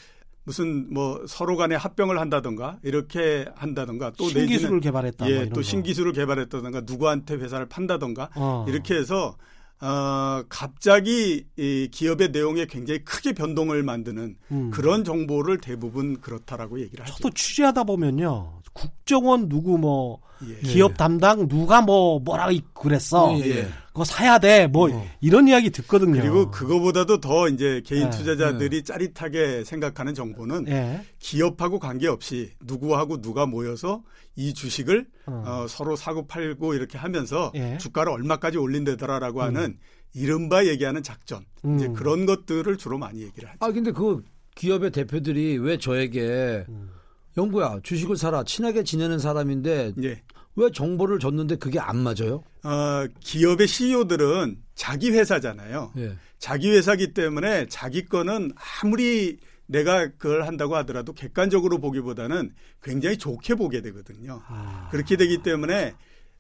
[0.44, 6.82] 무슨 뭐 서로 간에 합병을 한다던가 이렇게 한다던가 또 신기술을 개발했다 예, 또 신기술을 개발했다던가
[6.86, 8.66] 누구한테 회사를 판다던가 어.
[8.70, 9.36] 이렇게 해서
[9.80, 14.72] 어, 갑자기 이 기업의 내용에 굉장히 크게 변동을 만드는 음.
[14.72, 17.14] 그런 정보를 대부분 그렇다라고 얘기를 하죠.
[17.16, 18.57] 저도 취재하다 보면요.
[18.78, 20.56] 국정원 누구 뭐 예.
[20.68, 23.36] 기업 담당 누가 뭐 뭐라 그랬어.
[23.40, 23.50] 예.
[23.50, 23.68] 예.
[23.88, 24.68] 그거 사야 돼.
[24.68, 25.06] 뭐 어.
[25.20, 26.22] 이런 이야기 듣거든요.
[26.22, 28.10] 그리고 그거보다도 더 이제 개인 예.
[28.12, 28.82] 투자자들이 예.
[28.84, 31.02] 짜릿하게 생각하는 정보는 예.
[31.18, 34.04] 기업하고 관계없이 누구하고 누가 모여서
[34.36, 35.44] 이 주식을 어.
[35.46, 39.46] 어, 서로 사고 팔고 이렇게 하면서 주가를 얼마까지 올린다더라라고 음.
[39.46, 39.78] 하는
[40.14, 41.78] 이른바 얘기하는 작전 음.
[41.78, 43.58] 이제 그런 것들을 주로 많이 얘기를 하죠.
[43.60, 44.24] 아 근데 그
[44.56, 46.92] 기업의 대표들이 왜 저에게 음.
[47.38, 50.22] 영구야 주식을 사라 친하게 지내는 사람인데 예.
[50.56, 52.44] 왜 정보를 줬는데 그게 안 맞아요?
[52.64, 55.94] 어, 기업의 CEO들은 자기 회사잖아요.
[55.98, 56.18] 예.
[56.40, 58.52] 자기 회사기 때문에 자기 거는
[58.82, 64.42] 아무리 내가 그걸 한다고 하더라도 객관적으로 보기보다는 굉장히 좋게 보게 되거든요.
[64.48, 64.88] 아.
[64.92, 65.94] 그렇게 되기 때문에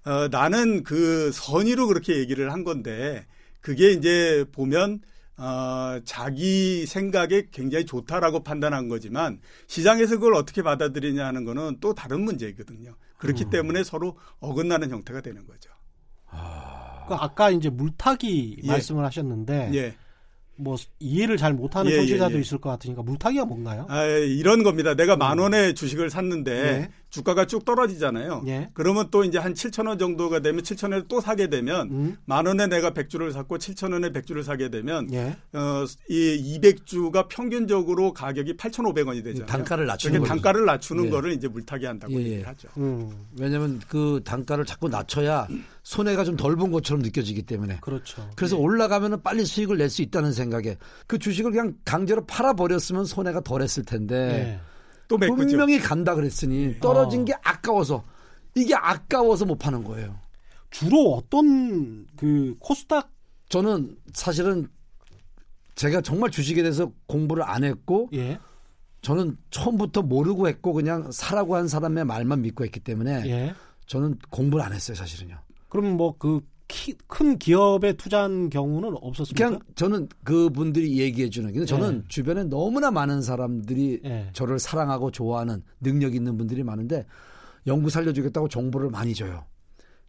[0.06, 3.26] 어, 나는 그 선의로 그렇게 얘기를 한 건데
[3.62, 5.02] 그게 이제 보면
[5.38, 12.22] 어, 자기 생각에 굉장히 좋다라고 판단한 거지만 시장에서 그걸 어떻게 받아들이냐 하는 거는 또 다른
[12.22, 12.96] 문제거든요.
[13.18, 13.50] 그렇기 음.
[13.52, 15.72] 때문에 서로 어긋나는 형태가 되는 거죠.
[16.28, 17.06] 아...
[17.08, 18.68] 그 아까 이제 물타기 예.
[18.68, 19.96] 말씀을 하셨는데 예.
[20.58, 22.42] 뭐 이해를 잘 못하는 예, 청취자도 예, 예.
[22.42, 23.86] 있을 것 같으니까 물타기가 뭔가요?
[23.90, 24.96] 아, 이런 겁니다.
[24.96, 25.20] 내가 음.
[25.20, 26.90] 만 원의 주식을 샀는데 예.
[27.10, 28.44] 주가가 쭉 떨어지잖아요.
[28.48, 28.70] 예.
[28.74, 32.18] 그러면 또 이제 한 7천 원 정도가 되면 7천 원을 또 사게 되면 음.
[32.26, 35.38] 만 원에 내가 100주를 샀고 7천 원에 100주를 사게 되면 예.
[35.54, 39.46] 어, 이 200주가 평균적으로 가격이 8,500원이 되잖아요.
[39.48, 40.30] 단가를 낮추는 거죠.
[40.30, 41.10] 단가를 낮추는 예.
[41.10, 42.24] 거를 이제 물타기 한다고 예, 예.
[42.24, 42.68] 얘기를 하죠.
[42.78, 43.10] 음.
[43.40, 45.48] 왜냐하면 그 단가를 자꾸 낮춰야
[45.84, 47.80] 손해가 좀 덜 본 것처럼 느껴지기 때문에.
[47.82, 48.30] 그렇죠.
[48.36, 50.76] 그래서 올라가면은 빨리 수익을 낼 수 있다는 생각에
[51.08, 54.60] 그 주식을 그냥 강제로 팔아 버렸으면 손해가 덜했을 텐데.
[55.08, 56.80] 또 분명히 간다 그랬으니 네.
[56.80, 57.26] 떨어진 어.
[57.26, 58.04] 게 아까워서
[58.56, 60.20] 이게 아까워서 못 파는 거예요.
[60.70, 63.12] 주로 어떤 그 코스닥
[63.50, 64.68] 저는 사실은
[65.76, 68.40] 제가 정말 주식에 대해서 공부를 안 했고 예.
[69.02, 73.56] 저는 처음부터 모르고 했고 그냥 사라고 한 사람의 말만 믿고 했기 때문에 예.
[73.86, 75.38] 저는 공부를 안 했어요 사실은요.
[75.70, 79.48] 그럼 뭐 그 키, 큰 기업에 투자한 경우는 없었습니까?
[79.48, 81.52] 그냥 저는 그분들이 얘기해 주는.
[81.54, 82.04] 근데 저는 네.
[82.10, 84.30] 주변에 너무나 많은 사람들이 네.
[84.34, 87.06] 저를 사랑하고 좋아하는 능력 있는 분들이 많은데
[87.68, 89.46] 연구 살려주겠다고 정보를 많이 줘요.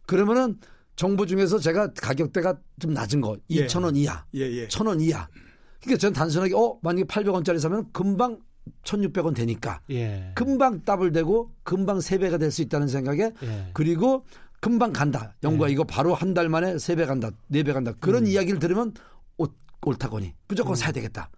[0.05, 0.57] 그러면은
[0.95, 4.01] 정보 중에서 제가 가격대가 좀 낮은 거, 2,000원 예.
[4.01, 4.67] 이하, 예, 예.
[4.67, 5.27] 1,000원 이하.
[5.81, 8.39] 그러니까 저는 단순하게 어 만약에 800원짜리 사면 금방
[8.83, 10.31] 1,600원 되니까 예.
[10.35, 13.69] 금방 더블 되고 금방 3배가 될 수 있다는 생각에 예.
[13.73, 14.25] 그리고
[14.59, 15.35] 금방 간다.
[15.43, 15.73] 영구가 네.
[15.73, 17.93] 이거 바로 한 달 만에 세 배 간다, 네 배 간다.
[17.99, 18.27] 그런 음.
[18.27, 18.93] 이야기를 들으면
[19.37, 19.49] 옳,
[19.85, 20.75] 옳다거니 무조건 음.
[20.75, 21.29] 사야 되겠다.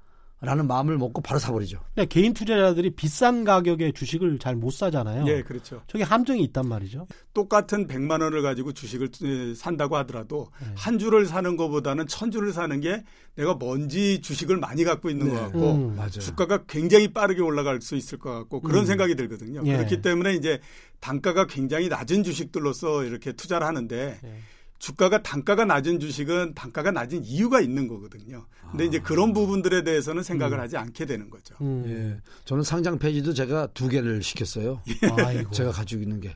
[0.43, 1.79] 라는 마음을 먹고 바로 사버리죠.
[1.95, 5.23] 네, 개인 투자자들이 비싼 가격의 주식을 잘 못 사잖아요.
[5.23, 5.81] 네, 그렇죠.
[5.87, 7.07] 저게 함정이 있단 말이죠.
[7.33, 10.67] 똑같은 100만 원을 가지고 주식을 산다고 하더라도 네.
[10.75, 13.03] 한 주를 사는 것보다는 천 주를 사는 게
[13.35, 15.33] 내가 뭔지 주식을 많이 갖고 있는 네.
[15.33, 18.85] 것 같고 음, 주가가 굉장히 빠르게 올라갈 수 있을 것 같고 그런 음.
[18.85, 19.61] 생각이 들거든요.
[19.65, 19.77] 예.
[19.77, 20.59] 그렇기 때문에 이제
[20.99, 24.37] 단가가 굉장히 낮은 주식들로서 이렇게 투자를 하는데 예.
[24.81, 28.47] 주가가 단가가 낮은 주식은 단가가 낮은 이유가 있는 거거든요.
[28.71, 28.87] 근데 아.
[28.87, 30.59] 이제 그런 부분들에 대해서는 생각을 음.
[30.59, 31.53] 하지 않게 되는 거죠.
[31.61, 31.83] 음.
[31.85, 32.31] 예.
[32.45, 34.81] 저는 상장 폐지도 제가 두 개를 시켰어요.
[34.87, 35.45] 예.
[35.51, 36.29] 제가 가지고 있는 게.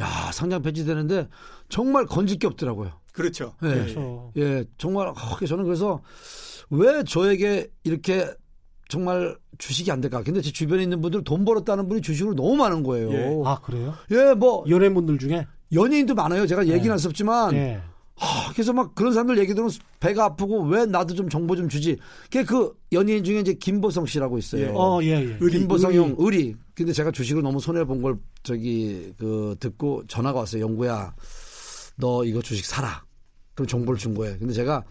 [0.00, 1.28] 야, 상장 폐지 되는데
[1.68, 2.90] 정말 건질 게 없더라고요.
[3.12, 3.54] 그렇죠.
[3.62, 3.68] 예.
[3.68, 4.32] 그렇죠.
[4.36, 4.64] 예.
[4.78, 5.14] 정말 어,
[5.46, 6.02] 저는 그래서
[6.70, 8.28] 왜 저에게 이렇게
[8.88, 10.24] 정말 주식이 안 될까?
[10.24, 13.12] 근데 제 주변에 있는 분들 돈 벌었다는 분이 주식으로 너무 많은 거예요.
[13.12, 13.42] 예.
[13.44, 13.94] 아, 그래요?
[14.10, 16.48] 예, 뭐 연예인분들 중에 연예인도 많아요.
[16.48, 16.88] 제가 얘기는 네.
[16.88, 17.80] 할수 없지만 예.
[18.22, 21.98] 하, 그래서 막 그런 사람들 얘기 들으면 배가 아프고 왜 나도 좀 정보 좀 주지.
[22.46, 24.62] 그 연예인 중에 이제 김보성 씨라고 있어요.
[24.66, 24.70] 예.
[24.74, 25.36] 어, 예, 예.
[25.40, 26.54] 의리, 김보성 형 의리.
[26.74, 30.62] 근데 제가 주식을 너무 손해 본 걸 저기 그 듣고 전화가 왔어요.
[30.62, 31.14] 영구야,
[31.96, 33.04] 너 이거 주식 사라.
[33.54, 34.38] 그럼 정보를 준 거예요.
[34.38, 34.82] 근데 제가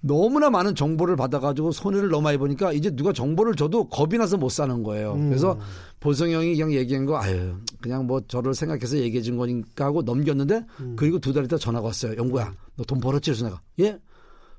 [0.00, 4.48] 너무나 많은 정보를 받아가지고 손해를 너무 많이 보니까 이제 누가 정보를 줘도 겁이 나서 못
[4.50, 5.14] 사는 거예요.
[5.14, 5.28] 음.
[5.28, 5.58] 그래서
[6.00, 10.64] 보성 형이 그냥 얘기한 거, 아유, 그냥 뭐 저를 생각해서 얘기해 준 거니까 하고 넘겼는데
[10.80, 10.94] 음.
[10.96, 12.16] 그리고 두 달 있다 전화가 왔어요.
[12.16, 13.30] 영구야, 너 돈 벌었지?
[13.32, 13.98] 그래서 내가, 예?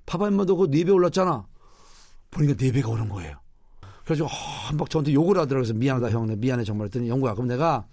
[0.06, 1.46] 파바 인마 너그 4배 올랐잖아.
[2.32, 3.38] 보니까 4배가 오는 거예요.
[4.04, 5.60] 그래서 한박 저한테 욕을 하더라고요.
[5.64, 7.86] 그래서 미안하다 형, 내 미안해 정말 했더니 영구야, 그럼 내가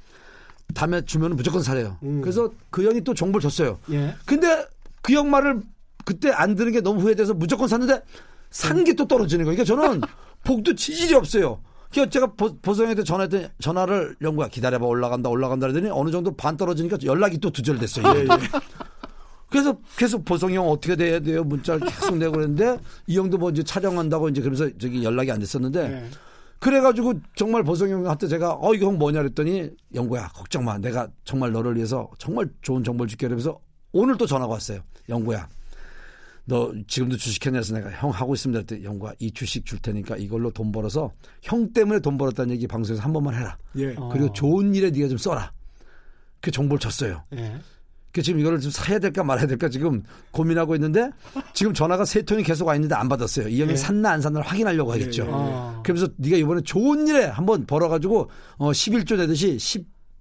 [0.74, 1.96] 다음에 주면 무조건 사래요.
[2.02, 2.20] 음.
[2.22, 3.78] 그래서 그 형이 또 정보를 줬어요.
[3.92, 4.14] 예.
[4.26, 4.66] 근데
[5.02, 5.60] 그 형 말을
[6.06, 8.00] 그때 안 드는 게 너무 후회돼서 무조건 샀는데
[8.50, 9.56] 산 게 또 떨어지는 거예요.
[9.62, 10.00] 그러니까 저는
[10.44, 11.60] 복도 지질이 없어요.
[11.92, 17.38] 그 제가 보성한테 전화했더니 전화를 연구야 기다려봐 올라간다 올라간다 그러더니 어느 정도 반 떨어지니까 연락이
[17.38, 18.06] 또 두절됐어요.
[18.16, 18.26] 예, 예.
[19.50, 23.62] 그래서 계속 보성이 형 어떻게 돼야 돼요 문자를 계속 내고 그랬는데 이 형도 뭐 이제
[23.62, 26.10] 촬영한다고 이제 그러면서 저기 연락이 안 됐었는데 네.
[26.58, 31.52] 그래가지고 정말 보성이 형한테 제가 어 이거 형 뭐냐 그랬더니 영구야 걱정 마 내가 정말
[31.52, 33.58] 너를 위해서 정말 좋은 정보를 줄게 그러면서
[33.92, 35.48] 오늘 또 전화가 왔어요 영구야
[36.46, 40.70] 너 지금도 주식했냐서 내가 형 하고 있습니다 그랬더니 영구야 이 주식 줄 테니까 이걸로 돈
[40.70, 43.94] 벌어서 형 때문에 돈 벌었다는 얘기 방송에서 한 번만 해라 예.
[44.12, 45.52] 그리고 좋은 일에 네가 좀 써라
[46.40, 47.58] 그 정보를 줬어요 예.
[48.16, 51.10] 그 지금 이거를 좀 사야 될까 말아야 될까 지금 고민하고 있는데
[51.52, 53.46] 지금 전화가 세 통이 계속 와 있는데 안 받았어요.
[53.48, 53.76] 이 형이 네.
[53.76, 55.24] 샀나 안 샀나를 확인하려고 하겠죠.
[55.24, 55.30] 네.
[55.34, 55.82] 아.
[55.84, 59.58] 그러면서 네가 이번에 좋은 일에 한번 벌어가지고 어 11조 내듯이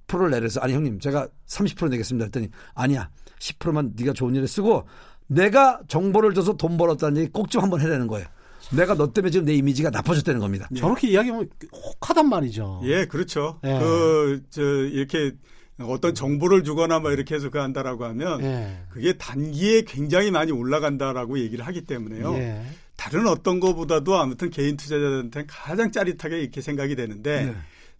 [0.09, 3.09] 10%를 내려서 아니 형님 제가 30% 내겠습니다 했더니 아니야
[3.39, 4.85] 10%만 네가 좋은 일에 쓰고
[5.27, 8.27] 내가 정보를 줘서 돈 벌었다는 얘기 꼭 좀 한번 해라는 거예요.
[8.71, 10.67] 내가 너 때문에 지금 내 이미지가 나빠졌다는 겁니다.
[10.75, 10.79] 예.
[10.79, 12.81] 저렇게 이야기하면 혹하단 말이죠.
[12.85, 13.59] 예, 그렇죠.
[13.63, 13.77] 예.
[13.79, 15.33] 그, 저, 이렇게
[15.79, 18.77] 어떤 정보를 주거나 뭐 이렇게 해서 그 한다라고 하면 예.
[18.89, 22.33] 그게 단기에 굉장히 많이 올라간다라고 얘기를 하기 때문에요.
[22.35, 22.61] 예.
[22.97, 27.55] 다른 어떤 것보다도 아무튼 개인 투자자들한테는 가장 짜릿하게 이렇게 생각이 되는데 네.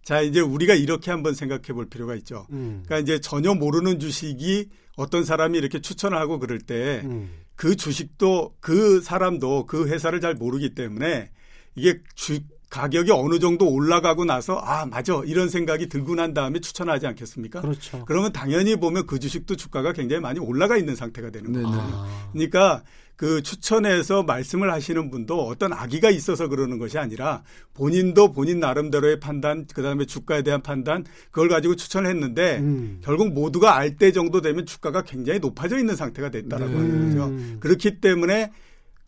[0.06, 2.46] 자 이제 우리가 이렇게 한번 생각해 볼 필요가 있죠.
[2.52, 2.84] 음.
[2.86, 7.30] 그러니까 이제 전혀 모르는 주식이 어떤 사람이 이렇게 추천을 하고 그럴 때그 음.
[7.56, 11.30] 그 주식도 그 사람도 그 회사를 잘 모르기 때문에
[11.74, 12.38] 이게 주,
[12.70, 17.60] 가격이 어느 정도 올라가고 나서 아 맞아 이런 생각이 들고 난 다음에 추천하지 않겠습니까?
[17.60, 18.04] 그렇죠.
[18.06, 21.66] 그러면 당연히 보면 그 주식도 주가가 굉장히 많이 올라가 있는 상태가 되는 거예요.
[21.68, 22.30] 아.
[22.32, 22.84] 그러니까
[23.16, 29.66] 그 추천해서 말씀을 하시는 분도 어떤 악의가 있어서 그러는 것이 아니라 본인도 본인 나름대로의 판단,
[29.74, 33.00] 그 다음에 주가에 대한 판단, 그걸 가지고 추천을 했는데 음.
[33.02, 36.76] 결국 모두가 알 때 정도 되면 주가가 굉장히 높아져 있는 상태가 됐다라고 네.
[36.76, 37.24] 하는 거죠.
[37.28, 37.56] 음.
[37.60, 38.52] 그렇기 때문에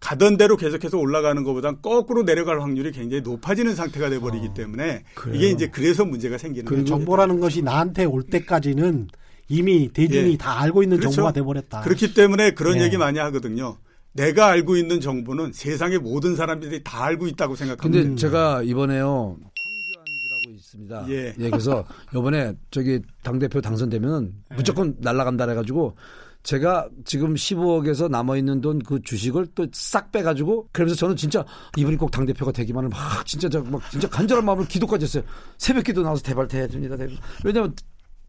[0.00, 5.36] 가던 대로 계속해서 올라가는 것보다 거꾸로 내려갈 확률이 굉장히 높아지는 상태가 돼버리기 어, 때문에 그래요.
[5.36, 6.86] 이게 이제 그래서 문제가 생기는 그 거죠.
[6.86, 9.08] 정보라는 것이 나한테 올 때까지는
[9.48, 10.36] 이미 대중이 예.
[10.38, 11.16] 다 알고 있는 그렇죠.
[11.16, 11.80] 정보가 돼버렸다.
[11.82, 12.84] 그렇기 때문에 그런 예.
[12.84, 13.76] 얘기 많이 하거든요.
[14.12, 18.02] 내가 알고 있는 정보는 세상의 모든 사람들이 다 알고 있다고 생각합니다.
[18.04, 19.36] 근데 제가 이번에요.
[19.38, 21.06] 황교안주라고 있습니다.
[21.10, 21.34] 예.
[21.38, 21.50] 예.
[21.50, 24.54] 그래서 이번에 저기 당대표 당선되면 예.
[24.56, 25.96] 무조건 날라간다 해가지고
[26.42, 31.44] 제가 지금 15억에서 남아있는 돈 그 주식을 또 싹 빼가지고 그러면서 저는 진짜
[31.76, 35.22] 이분이 꼭 당대표가 되기만을 막 진짜 막 진짜 간절한 마음으로 기도까지 했어요.
[35.58, 36.96] 새벽 기도 나와서 대발해야 됩니다.
[37.44, 37.74] 왜냐면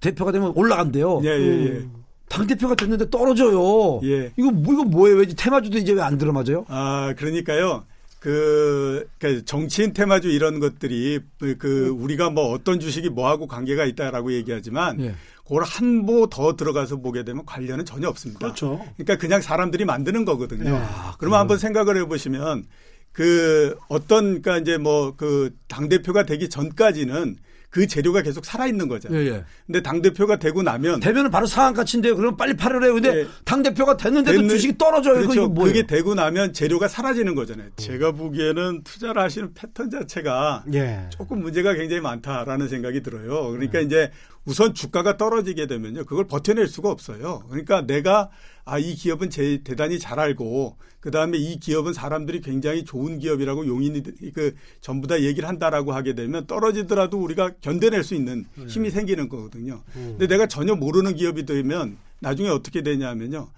[0.02, 1.22] 대표가 되면 올라간대요.
[1.24, 1.88] 예, 예, 예.
[2.30, 4.00] 당 대표가 됐는데 떨어져요.
[4.04, 4.32] 예.
[4.38, 5.18] 이거, 뭐, 이거 뭐예요?
[5.18, 6.66] 왜 테마주도 이제 왜 안 들어맞아요?
[6.70, 7.86] 아, 그러니까요.
[8.20, 11.20] 그, 그 정치인 테마주 이런 것들이
[11.58, 15.16] 그 우리가 뭐 어떤 주식이 뭐하고 관계가 있다라고 얘기하지만 예.
[15.46, 18.40] 그걸 한 보 더 들어가서 보게 되면 관련은 전혀 없습니다.
[18.40, 18.86] 그렇죠.
[18.98, 20.70] 그러니까 그냥 사람들이 만드는 거거든요.
[20.78, 20.82] 네.
[21.18, 22.66] 그러면 한번 생각을 해보시면
[23.12, 27.38] 그 어떤 그러니까 이제 뭐 그 당 대표가 되기 전까지는
[27.70, 29.22] 그 재료가 계속 살아있는 거잖아요.
[29.22, 29.44] 예, 예.
[29.68, 31.00] 근데 당대표가 되고 나면.
[31.00, 32.16] 되면은 바로 상한가치인데요.
[32.16, 32.94] 그러면 빨리 팔으래 요.
[32.96, 33.28] 근데 예.
[33.46, 35.28] 당대표가 됐는데도 됐는, 주식이 떨어져요.
[35.28, 35.54] 그렇죠.
[35.54, 37.68] 그게 되고 나면 재료가 사라지는 거잖아요.
[37.68, 37.72] 음.
[37.78, 41.08] 제가 보기에는 투자를 하시는 패턴 자체가 예.
[41.12, 43.52] 조금 문제가 굉장히 많다라는 생각이 들어요.
[43.52, 43.84] 그러니까 예.
[43.84, 44.12] 이제
[44.50, 46.06] 우선 주가가 떨어지게 되면요.
[46.06, 47.44] 그걸 버텨낼 수가 없어요.
[47.50, 48.32] 그러니까 내가
[48.66, 54.02] 아, 이 기업은 제 대단히 잘 알고 그다음에 이 기업은 사람들이 굉장히 좋은 기업이라고 용인이
[54.34, 58.66] 그 전부 다 얘기를 한다라고 하게 되면 떨어지더라도 우리가 견뎌낼 수 있는 네.
[58.66, 58.96] 힘이 네.
[58.96, 59.84] 생기는 거거든요.
[59.96, 60.16] 음.
[60.18, 63.50] 근데 내가 전혀 모르는 기업이 되면 나중에 어떻게 되냐면요.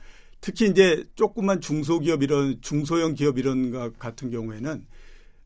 [0.41, 4.85] 특히 이제 조그만 중소기업 이런 중소형 기업 이런 것 같은 경우에는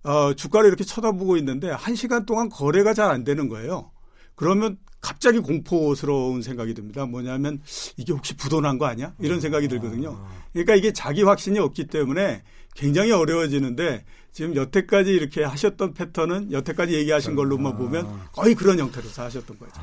[0.04, 3.92] 어, 주가를 이렇게 쳐다보고 있는데 한 시간 동안 거래가 잘 안 되는 거예요.
[4.36, 7.06] 그러면 갑자기 공포스러운 생각이 듭니다.
[7.06, 7.62] 뭐냐면
[7.98, 9.14] 이게 혹시 부도난 거 아니야?
[9.20, 10.20] 이런 생각이 들거든요.
[10.52, 12.44] 그러니까 이게 자기 확신이 없기 때문에
[12.74, 19.60] 굉장히 어려워지는데 지금 여태까지 이렇게 하셨던 패턴은 여태까지 얘기하신 걸로만 보면 거의 그런 형태로서 하셨던
[19.60, 19.74] 거죠.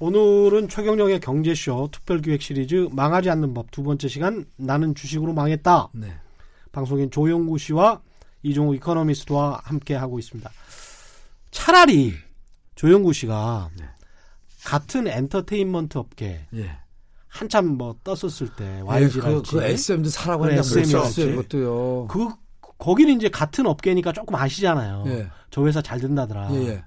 [0.00, 5.88] 오늘은 최경령의 경제쇼 특별기획 시리즈 망하지 않는 법 두 번째 시간 나는 주식으로 망했다.
[5.94, 6.14] 네.
[6.70, 8.00] 방송인 조영구 씨와
[8.42, 10.48] 이종욱 이코노미스트와 함께 하고 있습니다.
[11.50, 12.14] 차라리
[12.78, 13.84] 조영구 씨가 네.
[14.64, 16.78] 같은 엔터테인먼트 업계 예.
[17.26, 22.06] 한참 뭐 떴었을 때 YG랄지 그, 그 SM도 사라고 했냐 SM이었지 그것도요.
[22.06, 22.28] 그
[22.78, 25.04] 거기는 이제 같은 업계니까 조금 아시잖아요.
[25.08, 25.28] 예.
[25.50, 26.50] 저 회사 잘 된다더라.
[26.52, 26.84] 예, 예.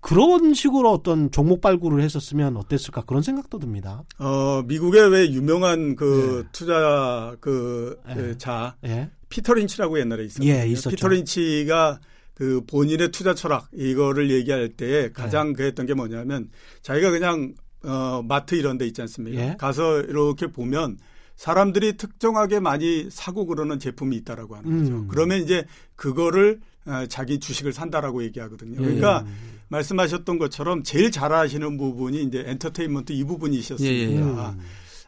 [0.00, 4.04] 그런 식으로 어떤 종목 발굴을 했었으면 어땠을까 그런 생각도 듭니다.
[4.18, 6.48] 어 미국의 왜 유명한 그 예.
[6.52, 9.08] 투자 그자 예.
[9.10, 10.52] 그 피터 린치라고 옛날에 있었어요.
[10.52, 10.90] 예, 있었죠.
[10.90, 11.98] 피터 린치가
[12.38, 15.54] 그 본인의 투자 철학 이거를 얘기할 때 가장 네.
[15.54, 16.50] 그랬던 게 뭐냐면
[16.82, 19.42] 자기가 그냥 어 마트 이런 데 있지 않습니까?
[19.42, 19.56] 예.
[19.58, 20.98] 가서 이렇게 보면
[21.34, 24.94] 사람들이 특정하게 많이 사고 그러는 제품이 있다라고 하는 거죠.
[24.94, 25.08] 음.
[25.08, 25.64] 그러면 이제
[25.96, 28.76] 그거를 어, 자기 주식을 산다라고 얘기하거든요.
[28.76, 29.58] 그러니까 예.
[29.66, 34.54] 말씀하셨던 것처럼 제일 잘하시는 부분이 이제 엔터테인먼트 이 부분이셨습니다.
[34.54, 34.54] 예.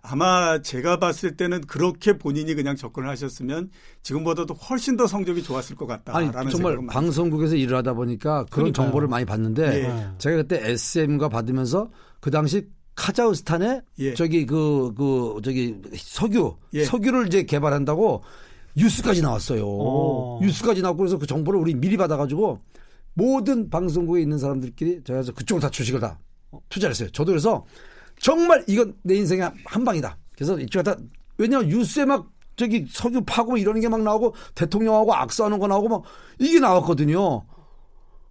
[0.03, 3.71] 아마 제가 봤을 때는 그렇게 본인이 그냥 접근을 하셨으면
[4.03, 8.73] 지금보다도 훨씬 더 성적이 좋았을 것 같다라는 아니, 정말 방송국에서 일을 하다 보니까 그런 그러니까요.
[8.73, 10.09] 정보를 많이 받는데 예.
[10.19, 14.15] 제가 그때 SM과 받으면서 그 당시 카자흐스탄에 예.
[14.15, 16.85] 저기 그, 그, 저기 석유, 예.
[16.85, 18.23] 석유를 이제 개발한다고
[18.77, 19.67] 뉴스까지 나왔어요.
[19.67, 20.39] 오.
[20.43, 22.61] 뉴스까지 나왔고 그래서 그 정보를 우리 미리 받아가지고
[23.15, 26.19] 모든 방송국에 있는 사람들끼리 제가 그쪽을 다 주식을 다
[26.69, 27.11] 투자를 했어요.
[27.13, 27.65] 저도 그래서
[28.21, 30.17] 정말 이건 내 인생의 한 방이다.
[30.35, 30.97] 그래서 이쪽에 다
[31.39, 36.03] 왜냐면 뉴스에 막 저기 석유 파고 이러는 게 막 나오고 대통령하고 악수하는 거 나오고 막
[36.39, 37.45] 이게 나왔거든요.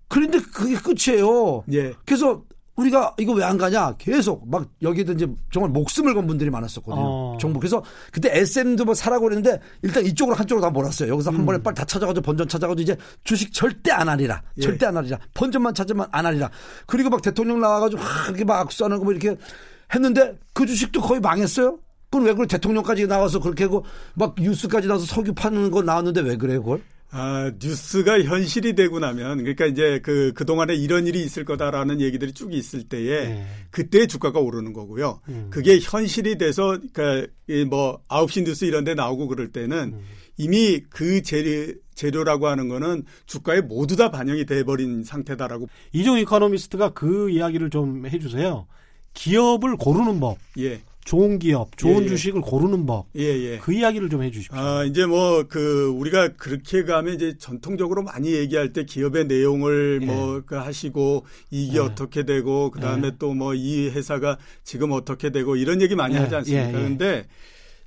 [0.07, 1.63] 그런데 그게 끝이에요.
[1.71, 1.93] 예.
[2.05, 2.43] 그래서
[2.75, 7.03] 우리가 이거 왜 안 가냐 계속 막 여기도 이제 정말 목숨을 건 분들이 많았었거든요.
[7.03, 7.37] 어.
[7.39, 11.11] 정부 그래서 그때 SM도 뭐 사라고 그랬는데 일단 이쪽으로 한쪽으로 다 몰았어요.
[11.11, 11.45] 여기서 한 음.
[11.45, 14.41] 번에 빨리 다 찾아가지고 번전 찾아가지고 이제 주식 절대 안 하리라.
[14.57, 14.61] 예.
[14.61, 15.19] 절대 안 하리라.
[15.33, 16.49] 번전만 찾으면 안 하리라.
[16.85, 19.35] 그리고 막 대통령 나와가지고 이렇게 막 악수하는 거 뭐 이렇게
[19.93, 21.79] 했는데 그 주식도 거의 망했어요.
[22.09, 22.47] 그건 왜 그래?
[22.47, 26.81] 대통령까지 나와서 그렇게 하고 막 뉴스까지 나와서 석유 파는 거 나왔는데 왜 그래 그걸?
[27.11, 32.53] 아, 뉴스가 현실이 되고 나면 그러니까 이제 그 그동안에 이런 일이 있을 거다라는 얘기들이 쭉
[32.53, 33.47] 있을 때에 네.
[33.71, 35.19] 그때 주가가 오르는 거고요.
[35.29, 35.47] 음.
[35.49, 37.27] 그게 현실이 돼서 그러니까
[37.69, 40.01] 뭐 9시 뉴스 이런 데 나오고 그럴 때는 음.
[40.37, 46.93] 이미 그 재료, 재료라고 하는 거는 주가에 모두 다 반영이 돼 버린 상태다라고 이종 이코노미스트가
[46.93, 48.67] 그 이야기를 좀 해 주세요.
[49.19, 50.37] 기업을 고르는 법.
[50.57, 50.81] 예.
[51.03, 52.07] 좋은 기업, 좋은 예, 예.
[52.07, 53.07] 주식을 고르는 법.
[53.17, 53.57] 예, 예.
[53.57, 54.57] 그 이야기를 좀 해주십시오.
[54.57, 60.05] 아, 이제 뭐, 그, 우리가 그렇게 가면 이제 전통적으로 많이 얘기할 때 기업의 내용을 예.
[60.05, 61.79] 뭐, 그 하시고, 이게 예.
[61.79, 66.35] 어떻게 되고, 그 다음에 또 뭐, 이 회사가 지금 어떻게 되고, 이런 얘기 많이 하지
[66.35, 66.71] 않습니까?
[66.71, 67.27] 그런데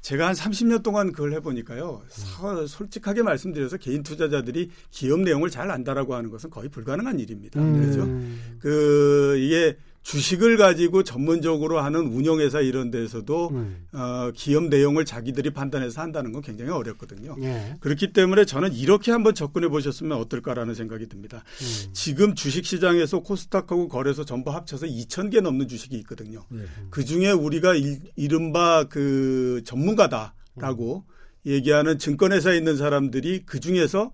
[0.00, 2.02] 제가 한 30년 동안 그걸 해보니까요.
[2.42, 2.66] 음.
[2.66, 7.60] 솔직하게 말씀드려서 개인 투자자들이 기업 내용을 잘 안다라고 하는 것은 거의 불가능한 일입니다.
[7.60, 7.80] 음.
[7.80, 8.58] 그렇죠?
[8.58, 13.86] 그, 이게 주식을 가지고 전문적으로 하는 운영회사 이런 데서도 음.
[13.92, 17.36] 어, 기업 내용을 자기들이 판단해서 한다는 건 굉장히 어렵거든요.
[17.40, 17.76] 예.
[17.80, 21.44] 그렇기 때문에 저는 이렇게 한번 접근해 보셨으면 어떨까라는 생각이 듭니다.
[21.60, 21.92] 음.
[21.92, 26.44] 지금 주식 시장에서 코스닥하고 거래소 전부 합쳐서 2천 개 넘는 주식이 있거든요.
[26.54, 26.64] 예.
[26.90, 31.12] 그 중에 우리가 일, 이른바 그 전문가다라고 음.
[31.46, 34.12] 얘기하는 증권회사에 있는 사람들이 그 중에서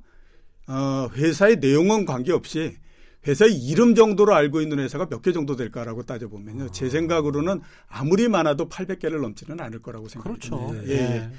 [0.66, 2.76] 어, 회사의 내용은 관계없이
[3.28, 6.64] 회사의 이름 정도로 알고 있는 회사가 몇 개 정도 될까라고 따져보면요.
[6.64, 6.68] 아.
[6.72, 10.56] 제 생각으로는 아무리 많아도 800개를 넘지는 않을 거라고 생각합니다.
[10.56, 10.88] 그렇죠.
[10.88, 10.92] 예.
[10.94, 11.30] 예.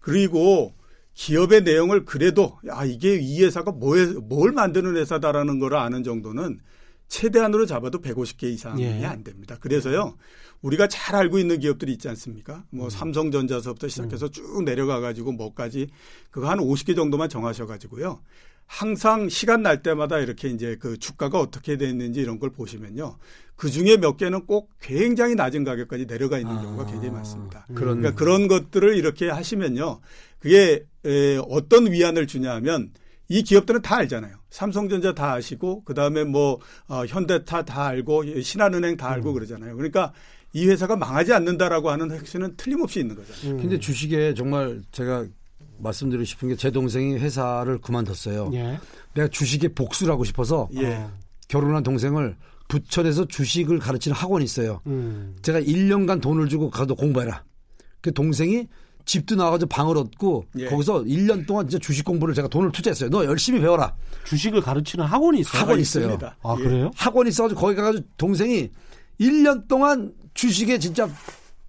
[0.00, 0.74] 그리고
[1.14, 6.60] 기업의 내용을 그래도 아 이게 이 회사가 뭐에, 뭘 만드는 회사다라는 걸 아는 정도는
[7.08, 9.04] 최대한으로 잡아도 150개 이상이 예.
[9.04, 9.56] 안 됩니다.
[9.60, 10.16] 그래서요.
[10.62, 12.64] 우리가 잘 알고 있는 기업들이 있지 않습니까?
[12.70, 12.90] 뭐 음.
[12.90, 14.30] 삼성전자서부터 시작해서 음.
[14.32, 15.88] 쭉 내려가 가지고 뭐까지
[16.30, 18.20] 그거 한 50개 정도만 정하셔 가지고요.
[18.66, 23.16] 항상 시간 날 때마다 이렇게 이제 그 주가가 어떻게 됐는지 이런 걸 보시면요.
[23.54, 27.66] 그 중에 몇 개는 꼭 굉장히 낮은 가격까지 내려가 있는 아, 경우가 굉장히 많습니다.
[27.74, 28.00] 그런.
[28.00, 30.00] 그러니까 그런 것들을 이렇게 하시면요.
[30.38, 32.90] 그게 에, 어떤 위안을 주냐 하면
[33.28, 34.36] 이 기업들은 다 알잖아요.
[34.50, 39.34] 삼성전자 다 아시고 그다음에 뭐 어, 현대타 다 알고 신한은행 다 알고 음.
[39.34, 39.76] 그러잖아요.
[39.76, 40.12] 그러니까
[40.52, 43.32] 이 회사가 망하지 않는다라고 하는 핵심은 틀림없이 있는 거죠.
[43.48, 43.58] 음.
[43.58, 45.26] 근데 주식에 정말 제가
[45.78, 48.50] 말씀드리고 싶은 게 제 동생이 회사를 그만뒀어요.
[48.54, 48.78] 예.
[49.14, 51.06] 내가 주식에 복수를 하고 싶어서 예.
[51.48, 52.36] 결혼한 동생을
[52.68, 54.80] 부천에서 주식을 가르치는 학원이 있어요.
[54.86, 55.36] 음.
[55.42, 57.44] 제가 1년간 돈을 주고 가도 공부해라.
[58.00, 58.66] 그 동생이
[59.04, 60.66] 집도 나와가지고 방을 얻고 예.
[60.66, 63.08] 거기서 1년 동안 진짜 주식 공부를 제가 돈을 투자했어요.
[63.10, 63.94] 너 열심히 배워라.
[64.24, 65.62] 주식을 가르치는 학원이 있어요?
[65.62, 66.18] 학원이 있어요.
[66.42, 66.90] 아, 그래요?
[66.96, 68.70] 학원이 있어 가지고 거기 가 가지고 동생이
[69.20, 71.08] 1년 동안 주식에 진짜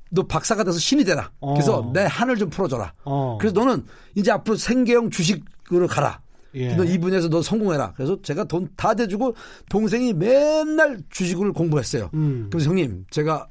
[0.10, 1.32] 너 박사가 돼서 신이 되라.
[1.40, 1.54] 어.
[1.54, 2.94] 그래서 내 한을 좀 풀어줘라.
[3.06, 3.38] 어.
[3.40, 6.20] 그래서 너는 이제 앞으로 생계형 주식으로 가라.
[6.56, 6.74] 예.
[6.76, 7.94] 너이 분야에서 너 성공해라.
[7.96, 9.36] 그래서 제가 돈 다 대주고
[9.70, 12.10] 동생이 맨날 주식을 공부했어요.
[12.14, 12.48] 음.
[12.52, 13.48] 그래서 형님 제가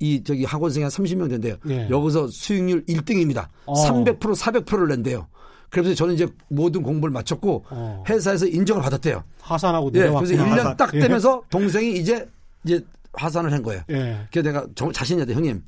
[0.00, 1.56] 이 저기 학원생이 한 30명 된대요.
[1.68, 1.88] 예.
[1.90, 3.46] 여기서 수익률 1등입니다.
[3.66, 3.74] 어.
[3.74, 5.26] 300% 400%를 낸대요.
[5.70, 8.04] 그래서 저는 이제 모든 공부를 마쳤고 어.
[8.08, 9.22] 회사에서 인정을 받았대요.
[9.40, 10.98] 하산하고 예, 그래서 1년 딱 예.
[11.00, 12.28] 되면서 동생이 이제
[12.64, 13.82] 이제 하산을 한 거예요.
[13.90, 14.26] 예.
[14.32, 15.62] 그래서 내가 정말 자신이 있는데 형님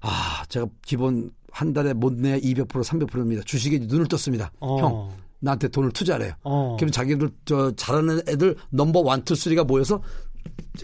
[0.00, 3.42] 아, 제가 기본 한 달에 못 내야 200% 300%입니다.
[3.44, 4.50] 주식에 눈을 떴습니다.
[4.60, 4.78] 어.
[4.78, 6.32] 형, 나한테 돈을 투자래요.
[6.42, 6.76] 어.
[6.78, 10.02] 그럼 자기들 저 잘하는 애들 number one, two, three가 모여서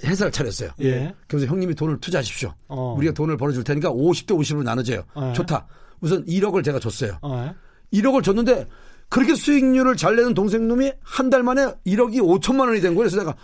[0.03, 0.71] 회사를 차렸어요.
[0.81, 1.15] 예.
[1.29, 2.53] 그래서 형님이 돈을 투자하십시오.
[2.69, 2.95] 어.
[2.97, 5.03] 우리가 돈을 벌어줄 테니까 50대 50으로 나눠줘요.
[5.21, 5.33] 예.
[5.35, 5.67] 좋다.
[6.01, 7.19] 우선 1억을 제가 줬어요.
[7.23, 7.55] 어.
[7.93, 8.67] 1억을 줬는데
[9.09, 13.11] 그렇게 수익률을 잘 내는 동생 놈이 한 달 만에 1억이 5천만 원이 된 거예요.
[13.11, 13.35] 그래서 내가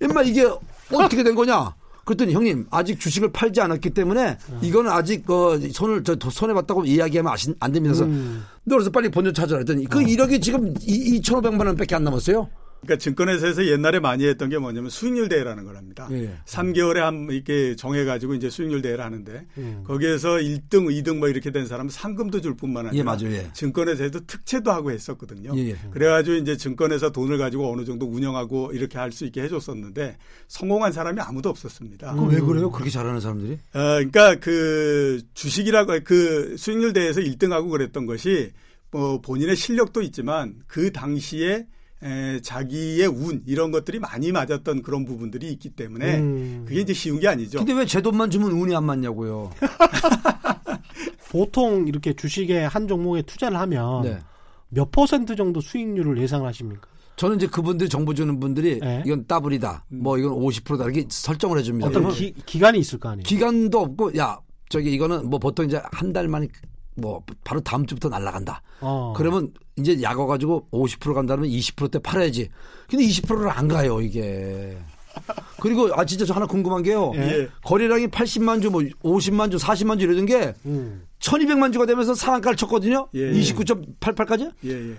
[0.00, 0.44] 임마 이게
[0.92, 1.74] 어떻게 된 거냐?
[2.06, 4.58] 그랬더니 형님 아직 주식을 팔지 않았기 때문에 음.
[4.62, 7.94] 이거는 아직 어, 손을 저 손해 봤다고 이야기하면 아신, 안 됩니다.
[7.94, 8.44] 그래서 음.
[8.64, 10.02] 그래서 빨리 본전 찾아라 했더니 그 어.
[10.02, 12.48] 1억이 지금 2,500만 원밖에 안 남았어요.
[12.86, 16.08] 그러니까 증권회사에서 옛날에 많이 했던 게 뭐냐면 수익률 대회라는 걸 합니다.
[16.12, 16.38] 예.
[16.46, 19.82] 3개월에 한 이렇게 정해 가지고 이제 수익률 대회를 하는데 음.
[19.84, 23.32] 거기에서 1등, 2등 뭐 이렇게 된 사람은 상금도 줄 뿐만 아니라 예, 맞아요.
[23.32, 23.50] 예.
[23.52, 25.52] 증권회사에도 특채도 하고 했었거든요.
[25.56, 25.76] 예, 예.
[25.90, 30.18] 그래 가지고 이제 증권회사 돈을 가지고 어느 정도 운영하고 이렇게 할 수 있게 해 줬었는데
[30.46, 32.12] 성공한 사람이 아무도 없었습니다.
[32.12, 32.28] 음.
[32.28, 32.70] 왜 그래요?
[32.70, 33.54] 그렇게 잘하는 사람들이?
[33.54, 38.50] 어, 그러니까 그 주식이라고 그 수익률 대회에서 1등하고 그랬던 것이
[38.90, 41.66] 뭐 본인의 실력도 있지만 그 당시에
[42.02, 46.64] 에, 자기의 운 이런 것들이 많이 맞았던 그런 부분들이 있기 때문에 음.
[46.68, 47.58] 그게 이제 쉬운 게 아니죠.
[47.58, 49.50] 근데 왜 제 돈만 주면 운이 안 맞냐고요.
[51.30, 54.18] 보통 이렇게 주식에 한 종목에 투자를 하면 네.
[54.68, 56.86] 몇 퍼센트 정도 수익률을 예상하십니까?
[57.16, 59.02] 저는 이제 그분들 정보 주는 분들이 네.
[59.06, 59.86] 이건 더블이다.
[59.88, 60.84] 뭐 이건 50%다.
[60.84, 61.88] 이렇게 설정을 해 줍니다.
[61.88, 63.22] 어떤 기, 기간이 있을 거 아니에요?
[63.24, 66.46] 기간도 없고 야, 저기 이거는 뭐 보통 이제 한 달 만에
[66.96, 68.62] 뭐 바로 다음 주부터 날라간다.
[68.80, 69.12] 어.
[69.16, 72.48] 그러면 이제 약어 가지고 50% 간다면 20%대 팔아야지.
[72.88, 74.76] 근데 20%를 안 가요 이게.
[75.60, 77.12] 그리고 아 진짜 저 하나 궁금한 게요.
[77.16, 77.48] 예.
[77.64, 81.06] 거래량이 80만 주, 뭐 50만 주, 40만 주 이러던 게 음.
[81.20, 83.08] 1200만 주가 되면서 상한가를 쳤거든요.
[83.14, 83.32] 예.
[83.32, 84.52] 29.88까지.
[84.64, 84.70] 예.
[84.90, 84.94] 예.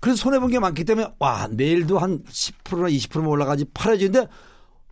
[0.00, 4.28] 그래서 손해 본 게 많기 때문에 와 내일도 한 10%나 20%만 올라가지 팔아야지는데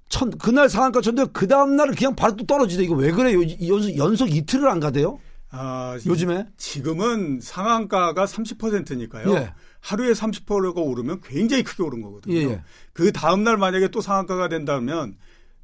[0.08, 2.84] 천 그날 상한가 쳤는데 그 다음 날 그냥 바로 또 떨어지대.
[2.84, 3.34] 이거 왜 그래?
[3.34, 5.18] 요 연속, 연속 이틀을 안 가대요?
[5.56, 9.34] 아, 요즘에 지금은 상한가가 30%니까요.
[9.34, 9.52] 예.
[9.80, 12.34] 하루에 30%가 오르면 굉장히 크게 오른 거거든요.
[12.34, 12.42] 예.
[12.42, 12.62] 예.
[12.92, 15.16] 그 다음 날 만약에 또 상한가가 된다면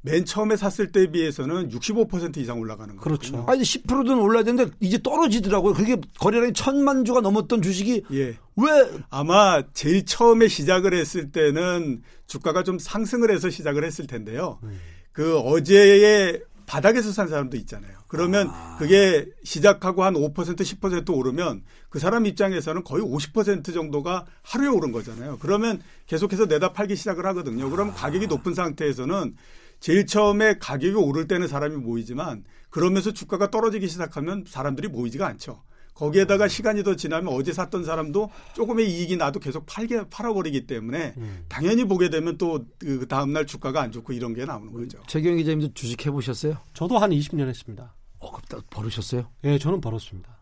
[0.03, 3.03] 맨 처음에 샀을 때에 비해서는 65% 이상 올라가는 거죠.
[3.03, 3.45] 그렇죠.
[3.47, 5.73] 아니 10%든 올라야 되는데 이제 떨어지더라고요.
[5.73, 8.37] 그게 거래량이 천만 주가 넘었던 주식이 예.
[8.55, 14.59] 왜 아마 제일 처음에 시작을 했을 때는 주가가 좀 상승을 해서 시작을 했을 텐데요.
[14.63, 14.79] 음.
[15.11, 17.97] 그 어제의 바닥에서 산 사람도 있잖아요.
[18.07, 18.77] 그러면 아.
[18.79, 25.37] 그게 시작하고 한 5% 10% 오르면 그 사람 입장에서는 거의 50% 정도가 하루에 오른 거잖아요.
[25.41, 27.69] 그러면 계속해서 내다 팔기 시작을 하거든요.
[27.69, 27.97] 그러면 아.
[27.97, 29.35] 가격이 높은 상태에서는
[29.81, 35.61] 제일 처음에 가격이 오를 때는 사람이 모이지만 그러면서 주가가 떨어지기 시작하면 사람들이 모이지가 않죠.
[35.93, 41.45] 거기에다가 시간이 더 지나면 어제 샀던 사람도 조금의 이익이 나도 계속 팔게 팔아버리기 때문에 음.
[41.47, 44.97] 당연히 보게 되면 또 그 다음날 주가가 안 좋고 이런 게 나오는 거죠.
[45.07, 46.57] 최경 기자님도 주식 해보셨어요?
[46.73, 47.93] 저도 한 20년 했습니다.
[48.19, 48.31] 어,
[48.69, 49.27] 버르셨어요?
[49.43, 50.37] 예, 네, 저는 벌었습니다.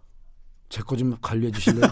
[0.69, 1.83] 제 거 좀 관리해 주실래요?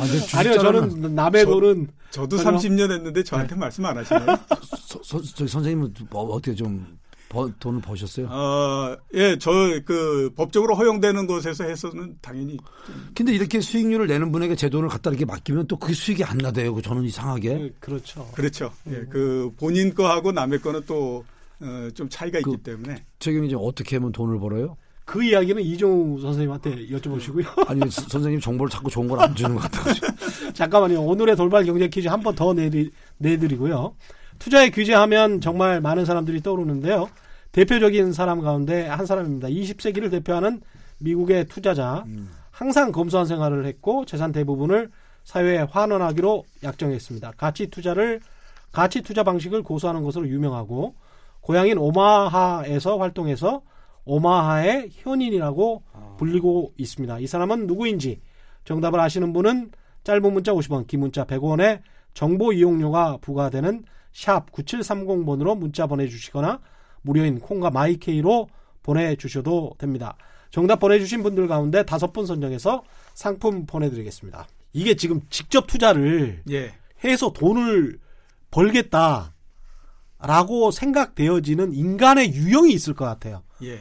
[0.00, 2.58] 아, 니요 저는 남의 돈은 저도 전혀...
[2.58, 3.60] 30년 했는데 저한테 네.
[3.60, 4.16] 말씀 안저
[5.46, 6.98] 선생님은 뭐 어떻게 좀
[7.34, 8.28] 버, 돈을 버셨어요?
[8.30, 9.50] 어, 예, 저
[9.84, 12.56] 그 법적으로 허용되는 곳에서 해서는 당연히.
[13.14, 16.80] 근데 이렇게 수익률을 내는 분에게 제 돈을 갖다 이렇게 맡기면 또그 수익이 안 나대요.
[16.80, 17.54] 저는 이상하게.
[17.54, 18.26] 네, 그렇죠.
[18.34, 18.72] 그렇죠.
[18.88, 21.24] 예, 그 본인 거하고 남의 거는 또
[21.60, 23.04] 어, 좀 차이가 그, 있기 때문에.
[23.18, 24.76] 최경이 지 어떻게 하면 돈을 벌어요?
[25.06, 27.44] 그 이야기는 이종우 선생님한테 여쭤보시고요.
[27.68, 29.92] 아니 선생님 정보를 자꾸 좋은 걸 안 주는 것 같아요.
[30.54, 31.02] 잠깐만요.
[31.02, 33.94] 오늘의 돌발 경제 퀴즈 한 번 더 내드리, 내드리고요.
[34.38, 37.08] 투자에 규제하면 정말 많은 사람들이 떠오르는데요.
[37.54, 39.46] 대표적인 사람 가운데 한 사람입니다.
[39.46, 40.60] 20세기를 대표하는
[40.98, 42.04] 미국의 투자자.
[42.50, 44.90] 항상 검소한 생활을 했고 재산 대부분을
[45.22, 47.32] 사회에 환원하기로 약정했습니다.
[47.36, 48.20] 가치 투자를
[48.72, 50.96] 가치 투자 방식을 고수하는 것으로 유명하고
[51.42, 53.62] 고향인 오마하에서 활동해서
[54.04, 56.14] 오마하의 현인이라고 아.
[56.18, 57.20] 불리고 있습니다.
[57.20, 58.20] 이 사람은 누구인지
[58.64, 59.70] 정답을 아시는 분은
[60.02, 61.80] 짧은 문자 50원, 긴 문자 100원에
[62.14, 66.60] 정보 이용료가 부과되는 샵 9730번으로 문자 보내주시거나
[67.04, 68.48] 무료인 콩과 마이케이로
[68.82, 70.16] 보내주셔도 됩니다.
[70.50, 72.82] 정답 보내주신 분들 가운데 다섯 분 선정해서
[73.14, 74.46] 상품 보내드리겠습니다.
[74.72, 76.74] 이게 지금 직접 투자를 예.
[77.04, 77.98] 해서 돈을
[78.50, 79.30] 벌겠다라고
[80.72, 83.42] 생각되어지는 인간의 유형이 있을 것 같아요.
[83.62, 83.80] 예.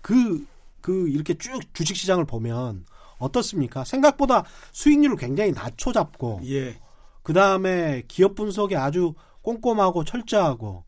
[0.00, 0.44] 그,
[0.80, 2.84] 그, 이렇게 쭉 주식시장을 보면
[3.18, 3.84] 어떻습니까?
[3.84, 6.80] 생각보다 수익률을 굉장히 낮춰 잡고, 예.
[7.22, 10.84] 그 다음에 기업 분석에 아주 꼼꼼하고 철저하고,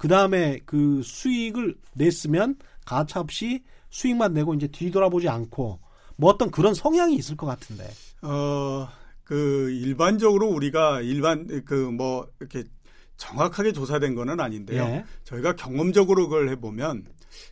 [0.00, 5.78] 그 다음에 그 수익을 냈으면 가차 없이 수익만 내고 이제 뒤돌아보지 않고
[6.16, 7.86] 뭐 어떤 그런 성향이 있을 것 같은데.
[8.22, 8.88] 어,
[9.24, 12.64] 그 일반적으로 우리가 일반 그 뭐 이렇게
[13.18, 14.82] 정확하게 조사된 거는 아닌데요.
[14.84, 15.04] 예.
[15.24, 17.04] 저희가 경험적으로 그걸 해보면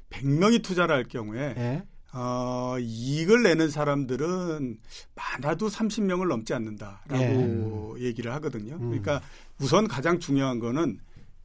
[0.09, 1.83] 100명이 투자를 할 경우에 예.
[2.15, 4.79] 어, 이익을 내는 사람들은
[5.15, 8.05] 많아도 30명을 넘지 않는다라고 예.
[8.05, 8.77] 얘기를 하거든요.
[8.77, 8.89] 음.
[8.89, 9.21] 그러니까
[9.61, 10.99] 우선 가장 중요한 거는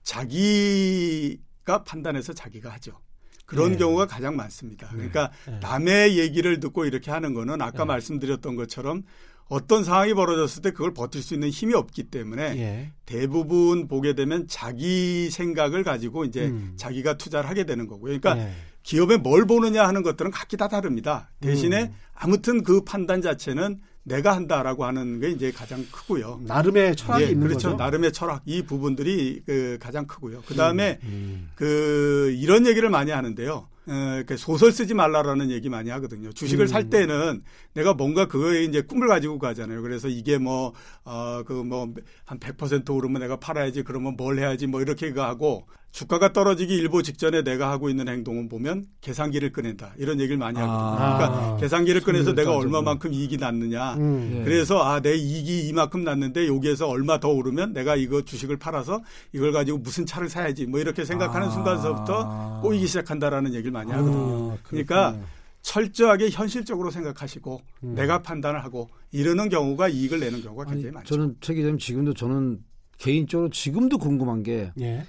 [0.03, 2.99] 자기가 판단해서 자기가 하죠.
[3.45, 3.77] 그런 네.
[3.77, 4.87] 경우가 가장 많습니다.
[4.91, 4.97] 네.
[4.97, 5.59] 그러니까 네.
[5.59, 7.85] 남의 얘기를 듣고 이렇게 하는 거는 아까 네.
[7.85, 9.03] 말씀드렸던 것처럼
[9.47, 12.91] 어떤 상황이 벌어졌을 때 그걸 버틸 수 있는 힘이 없기 때문에 예.
[13.05, 16.73] 대부분 보게 되면 자기 생각을 가지고 이제 음.
[16.77, 18.17] 자기가 투자를 하게 되는 거고요.
[18.19, 18.53] 그러니까 예.
[18.83, 21.29] 기업에 뭘 보느냐 하는 것들은 각기 다 다릅니다.
[21.39, 21.93] 대신에 음.
[22.13, 26.41] 아무튼 그 판단 자체는 내가 한다라고 하는 게 이제 가장 크고요.
[26.43, 27.69] 나름의 철학이 예, 있는 그렇죠.
[27.69, 27.77] 거죠.
[27.77, 30.41] 나름의 철학 이 부분들이 그 가장 크고요.
[30.45, 31.51] 그 다음에 음, 음.
[31.55, 33.67] 그 이런 얘기를 많이 하는데요.
[33.85, 36.31] 어, 소설 쓰지 말라라는 얘기 많이 하거든요.
[36.31, 36.67] 주식을 음.
[36.67, 37.43] 살 때는
[37.73, 39.81] 내가 뭔가 그거에 이제 꿈을 가지고 가잖아요.
[39.81, 40.73] 그래서 이게 뭐,
[41.03, 41.93] 어, 그 뭐,
[42.25, 47.43] 한 100% 오르면 내가 팔아야지 그러면 뭘 해야지 뭐 이렇게 하고 주가가 떨어지기 일보 직전에
[47.43, 49.93] 내가 하고 있는 행동은 보면 계산기를 꺼낸다.
[49.99, 50.99] 이런 얘기를 많이 하거든요.
[50.99, 51.17] 아.
[51.17, 53.93] 그러니까 계산기를 꺼내서 내가 얼마만큼 이익이 났느냐.
[53.93, 54.37] 음.
[54.39, 54.43] 예.
[54.43, 59.51] 그래서 아, 내 이익이 이만큼 났는데 여기에서 얼마 더 오르면 내가 이거 주식을 팔아서 이걸
[59.51, 61.51] 가지고 무슨 차를 사야지 뭐 이렇게 생각하는 아.
[61.51, 64.53] 순간서부터 꼬이기 시작한다라는 얘기를 많이 하거든요.
[64.53, 65.15] 아, 그러니까
[65.61, 67.93] 철저하게 현실적으로 생각하시고 음.
[67.93, 71.13] 내가 판단을 하고 이러는 경우가 이익을 내는 경우가 굉장히 아니, 많죠.
[71.13, 72.63] 저는 최 기자님 지금도 저는
[72.97, 75.05] 개인적으로 지금도 궁금한 게 예.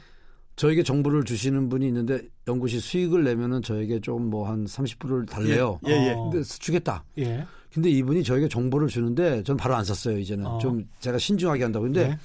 [0.56, 5.80] 저에게 정보를 주시는 분이 있는데 연구시 수익을 내면은 저에게 좀 뭐 한 30%를 달래요.
[5.86, 6.14] 예, 예, 예.
[6.14, 7.04] 근데 주겠다.
[7.18, 7.44] 예.
[7.72, 10.46] 근데 이분이 저에게 정보를 주는데 전 바로 안 썼어요, 이제는.
[10.46, 10.58] 어.
[10.58, 11.84] 좀 제가 신중하게 한다고.
[11.84, 12.18] 근데 예.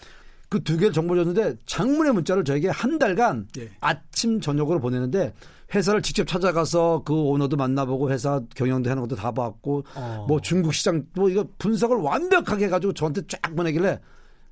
[0.47, 3.69] 그두 개를 정보 줬는데 장문의 문자를 저에게 한 달간 예.
[3.79, 5.33] 아침 저녁으로 보내는데
[5.73, 10.25] 회사를 직접 찾아가서 그 오너도 만나보고 회사 경영도 하는 것도 다 봤고 어.
[10.27, 13.99] 뭐 중국 시장 뭐 이거 분석을 완벽하게 해가지고 저한테 쫙 보내길래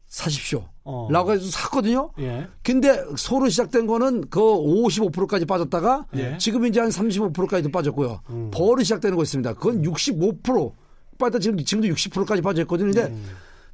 [0.07, 0.67] 사십시오.
[0.83, 1.07] 어.
[1.11, 2.11] 라고 해서 샀거든요.
[2.19, 2.47] 예.
[2.63, 6.37] 근데 소로 시작된 거는 그 55%까지 빠졌다가 예.
[6.37, 8.21] 지금 이제 한 35%까지도 빠졌고요.
[8.29, 8.51] 음.
[8.53, 9.53] 벌이 시작되는 거 있습니다.
[9.55, 10.71] 그건 65%
[11.17, 12.91] 빠졌다 지금 지금도 60%까지 빠졌거든요.
[12.93, 13.25] 근데 음.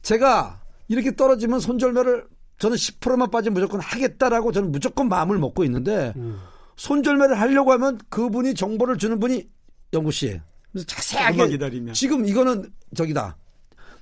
[0.02, 2.26] 제가 이렇게 떨어지면 손절매를
[2.58, 6.40] 저는 10%만 빠지면 무조건 하겠다라고 저는 무조건 마음을 먹고 있는데 음.
[6.78, 9.48] 손절매를 하려고 하면 그분이 정보를 주는 분이
[9.94, 10.40] 영구 씨.
[10.72, 11.94] 그래서 자세하게 기다리면.
[11.94, 13.38] 지금 이거는 저기다.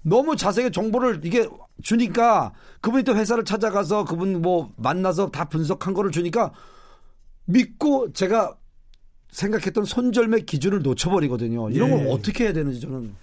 [0.04, 1.48] 너무 자세하게 정보를 이게
[1.84, 6.52] 주니까 그분이 또 회사를 찾아가서 그분 뭐 만나서 다 분석한 거를 주니까
[7.46, 8.56] 믿고 제가
[9.32, 11.70] 생각했던 손절매 기준을 놓쳐버리거든요.
[11.70, 12.12] 이런 걸 예.
[12.12, 13.16] 어떻게 해야 되는지 저는.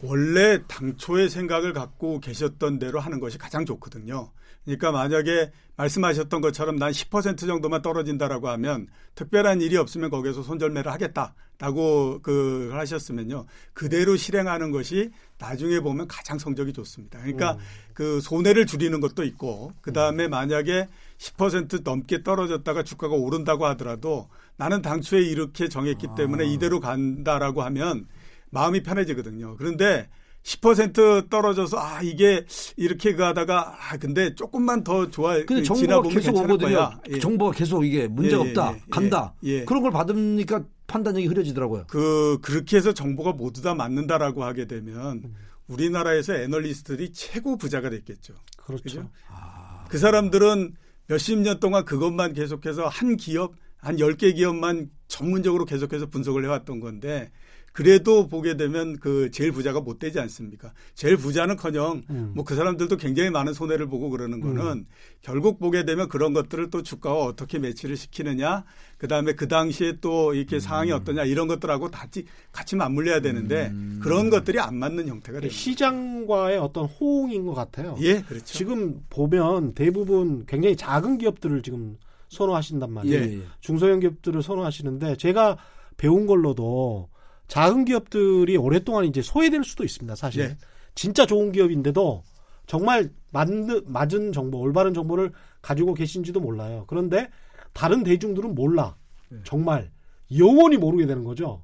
[0.00, 4.30] 원래 당초의 생각을 갖고 계셨던 대로 하는 것이 가장 좋거든요.
[4.64, 12.20] 그러니까 만약에 말씀하셨던 것처럼 난 10% 정도만 떨어진다라고 하면 특별한 일이 없으면 거기에서 손절매를 하겠다라고
[12.22, 13.46] 그 하셨으면요.
[13.72, 17.18] 그대로 실행하는 것이 나중에 보면 가장 성적이 좋습니다.
[17.20, 17.58] 그러니까 음.
[17.94, 25.22] 그 손해를 줄이는 것도 있고 그다음에 만약에 10% 넘게 떨어졌다가 주가가 오른다고 하더라도 나는 당초에
[25.22, 26.46] 이렇게 정했기 때문에 아.
[26.46, 28.06] 이대로 간다라고 하면
[28.50, 29.56] 마음이 편해지거든요.
[29.56, 30.08] 그런데
[30.42, 32.44] 10% 떨어져서 아 이게
[32.76, 36.90] 이렇게 가다가 아 근데 조금만 더 좋아 근데 정보가 계속 오거든요.
[37.10, 37.18] 예.
[37.18, 38.72] 정보가 계속 이게 문제가 예, 예, 없다.
[38.74, 39.34] 예, 간다.
[39.42, 39.64] 예.
[39.64, 41.84] 그런 걸 받으니까 판단력이 흐려지더라고요.
[41.88, 45.22] 그 그렇게 해서 정보가 모두 다 맞는다라고 하게 되면
[45.66, 48.34] 우리나라에서 애널리스트들이 최고 부자가 됐겠죠.
[48.56, 48.82] 그렇죠.
[48.82, 49.10] 그죠?
[49.28, 49.84] 아.
[49.90, 50.74] 그 사람들은
[51.08, 57.30] 몇십 년 동안 그것만 계속해서 한 기업 한 10개 기업만 전문적으로 계속해서 분석을 해왔던 건데
[57.78, 60.72] 그래도 보게 되면 그 제일 부자가 못 되지 않습니까?
[60.96, 62.32] 제일 부자는커녕 음.
[62.34, 64.86] 뭐그 사람들도 굉장히 많은 손해를 보고 그러는 거는 음.
[65.22, 68.64] 결국 보게 되면 그런 것들을 또 주가와 어떻게 매치를 시키느냐,
[68.96, 70.60] 그 다음에 그 당시에 또 이렇게 음.
[70.60, 74.00] 상황이 어떠냐 이런 것들하고 같이 같이 맞물려야 되는데 음.
[74.02, 75.54] 그런 것들이 안 맞는 형태가 됩니다.
[75.56, 77.96] 시장과의 어떤 호응인 것 같아요.
[78.00, 78.44] 예, 그렇죠.
[78.44, 81.96] 지금 보면 대부분 굉장히 작은 기업들을 지금
[82.30, 83.22] 선호하신단 말이에요.
[83.22, 83.42] 예, 예.
[83.60, 85.58] 중소형 기업들을 선호하시는데 제가
[85.96, 87.08] 배운 걸로도
[87.48, 90.14] 작은 기업들이 오랫동안 이제 소외될 수도 있습니다.
[90.14, 90.58] 사실 네.
[90.94, 92.22] 진짜 좋은 기업인데도
[92.66, 95.32] 정말 맞는 맞은 정보, 올바른 정보를
[95.62, 96.84] 가지고 계신지도 몰라요.
[96.86, 97.30] 그런데
[97.72, 98.96] 다른 대중들은 몰라.
[99.30, 99.38] 네.
[99.44, 99.90] 정말
[100.36, 101.62] 영원히 모르게 되는 거죠.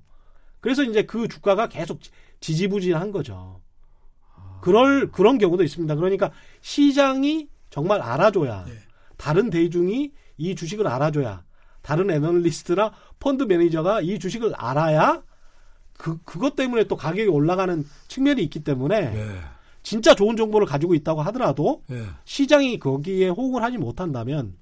[0.61, 2.01] 그래서 이제 그 주가가 계속
[2.41, 3.61] 지지부진한 거죠.
[4.63, 5.95] 그럴 그런 경우도 있습니다.
[5.95, 6.31] 그러니까
[6.63, 8.73] 시장이 정말 알아줘야 네.
[9.19, 11.45] 다른 대중이 이 주식을 알아줘야
[11.83, 15.23] 다른 애널리스트나 펀드 매니저가 이 주식을 알아야
[15.97, 19.27] 그 그것 때문에 또 가격이 올라가는 측면이 있기 때문에 예.
[19.83, 22.05] 진짜 좋은 정보를 가지고 있다고 하더라도 예.
[22.25, 24.55] 시장이 거기에 호응을 하지 못한다면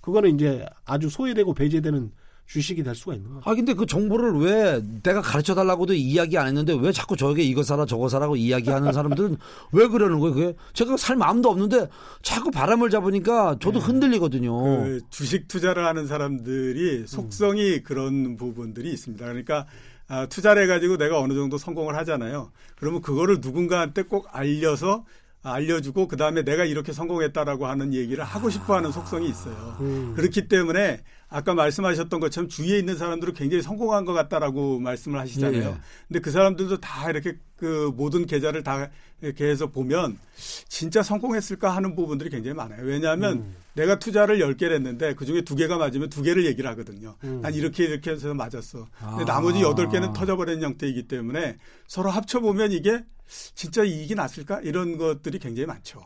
[0.00, 2.12] 그거는 이제 아주 소외되고 배제되는
[2.46, 3.48] 주식이 될 수가 있는 거죠.
[3.48, 7.62] 아 근데 그 정보를 왜 내가 가르쳐 달라고도 이야기 안 했는데 왜 자꾸 저에게 이거
[7.62, 9.36] 사라 저거 사라고 이야기하는 사람들은
[9.70, 10.34] 왜 그러는 거예요?
[10.34, 11.86] 그게 제가 살 마음도 없는데
[12.22, 13.86] 자꾸 바람을 잡으니까 저도 네.
[13.86, 14.82] 흔들리거든요.
[14.82, 17.82] 그 주식 투자를 하는 사람들이 속성이 음.
[17.84, 19.24] 그런 부분들이 있습니다.
[19.24, 19.66] 그러니까
[20.10, 22.50] 아, 투자를 해가지고 내가 어느 정도 성공을 하잖아요.
[22.76, 25.04] 그러면 그거를 누군가한테 꼭 알려서
[25.42, 29.76] 알려주고 그 다음에 내가 이렇게 성공했다라고 하는 얘기를 하고 싶어하는 속성이 있어요.
[29.80, 30.12] 음.
[30.16, 35.62] 그렇기 때문에 아까 말씀하셨던 것처럼 주위에 있는 사람들은 굉장히 성공한 것 같다라고 말씀을 하시잖아요.
[35.62, 35.76] 예.
[36.08, 38.88] 근데 그 사람들도 다 이렇게 그 모든 계좌를 다
[39.20, 40.18] 이렇게 해서 보면
[40.66, 42.82] 진짜 성공했을까 하는 부분들이 굉장히 많아요.
[42.82, 43.56] 왜냐하면 음.
[43.74, 47.16] 내가 투자를 10개를 했는데 그중에 2개가 맞으면 2개를 얘기를 하거든요.
[47.24, 47.42] 음.
[47.42, 48.88] 난 이렇게 이렇게 해서 맞았어.
[48.98, 49.34] 근데 아.
[49.34, 54.60] 나머지 8개는 터져버리는 형태이기 때문에 서로 합쳐보면 이게 진짜 이익이 났을까?
[54.62, 56.00] 이런 것들이 굉장히 많죠.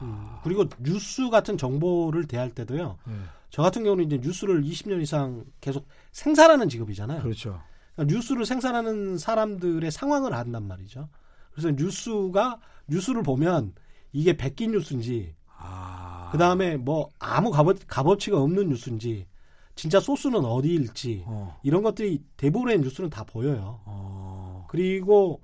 [0.00, 0.28] 음.
[0.42, 2.96] 그리고 뉴스 같은 정보를 대할 때도요.
[3.06, 3.14] 네.
[3.50, 7.22] 저 같은 경우는 이제 뉴스를 20년 이상 계속 생산하는 직업이잖아요.
[7.22, 7.60] 그렇죠.
[8.06, 11.08] 뉴스를 생산하는 사람들의 상황을 안단 말이죠.
[11.50, 13.74] 그래서 뉴스가 뉴스를 보면
[14.12, 16.28] 이게 백기 뉴스인지 아.
[16.30, 19.26] 그 다음에 뭐 아무 값어, 값어치가 없는 뉴스인지
[19.74, 21.58] 진짜 소스는 어디일지 어.
[21.62, 23.80] 이런 것들이 대부분의 뉴스는 다 보여요.
[23.84, 24.66] 어.
[24.68, 25.40] 그리고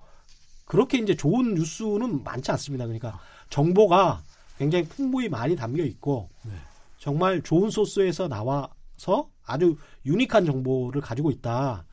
[0.65, 2.85] 그렇게 이제 좋은 뉴스는 많지 않습니다.
[2.87, 3.19] 그러니까
[3.51, 4.23] 정보가
[4.59, 6.53] 굉장히 풍부히 많이 담겨 있고 네.
[6.99, 11.85] 정말 좋은 소스에서 나와서 아주 unique한 정보를 가지고 있다.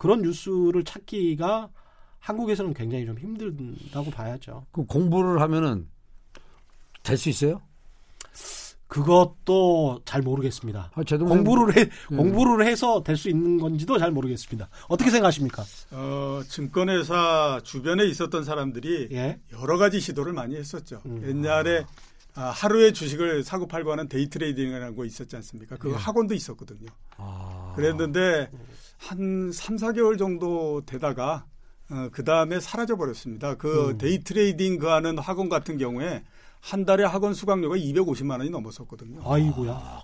[0.00, 1.68] 그런 뉴스를 찾기가
[2.20, 4.64] 한국에서는 굉장히 좀 힘들다고 봐야죠.
[4.72, 5.88] 그 공부를 하면은
[7.02, 7.60] 될 수 있어요?
[8.86, 10.90] 그것도 잘 모르겠습니다.
[10.94, 12.16] 아, 공부를 해 음.
[12.16, 14.70] 공부를 해서 될 수 있는 건지도 잘 모르겠습니다.
[14.88, 15.64] 어떻게 생각하십니까?
[15.92, 19.38] 어, 증권회사 주변에 있었던 사람들이 예?
[19.52, 21.02] 여러 가지 시도를 많이 했었죠.
[21.04, 21.22] 음.
[21.28, 21.84] 옛날에
[22.34, 25.76] 아, 하루에 주식을 사고 팔고 하는 데이 트레이딩이라는 거 있었지 않습니까?
[25.76, 25.94] 그 예.
[25.94, 26.88] 학원도 있었거든요.
[27.18, 27.74] 아.
[27.76, 28.50] 그랬는데
[29.00, 31.46] 한 3, 4개월 정도 되다가
[31.90, 33.56] 어, 그 다음에 사라져 버렸습니다.
[33.56, 33.98] 그 음.
[33.98, 36.22] 데이 트레이딩 그 하는 학원 같은 경우에
[36.60, 39.22] 한 달에 학원 수강료가 250만 원이 넘었었거든요.
[39.24, 39.72] 아이고야.
[39.72, 40.02] 아,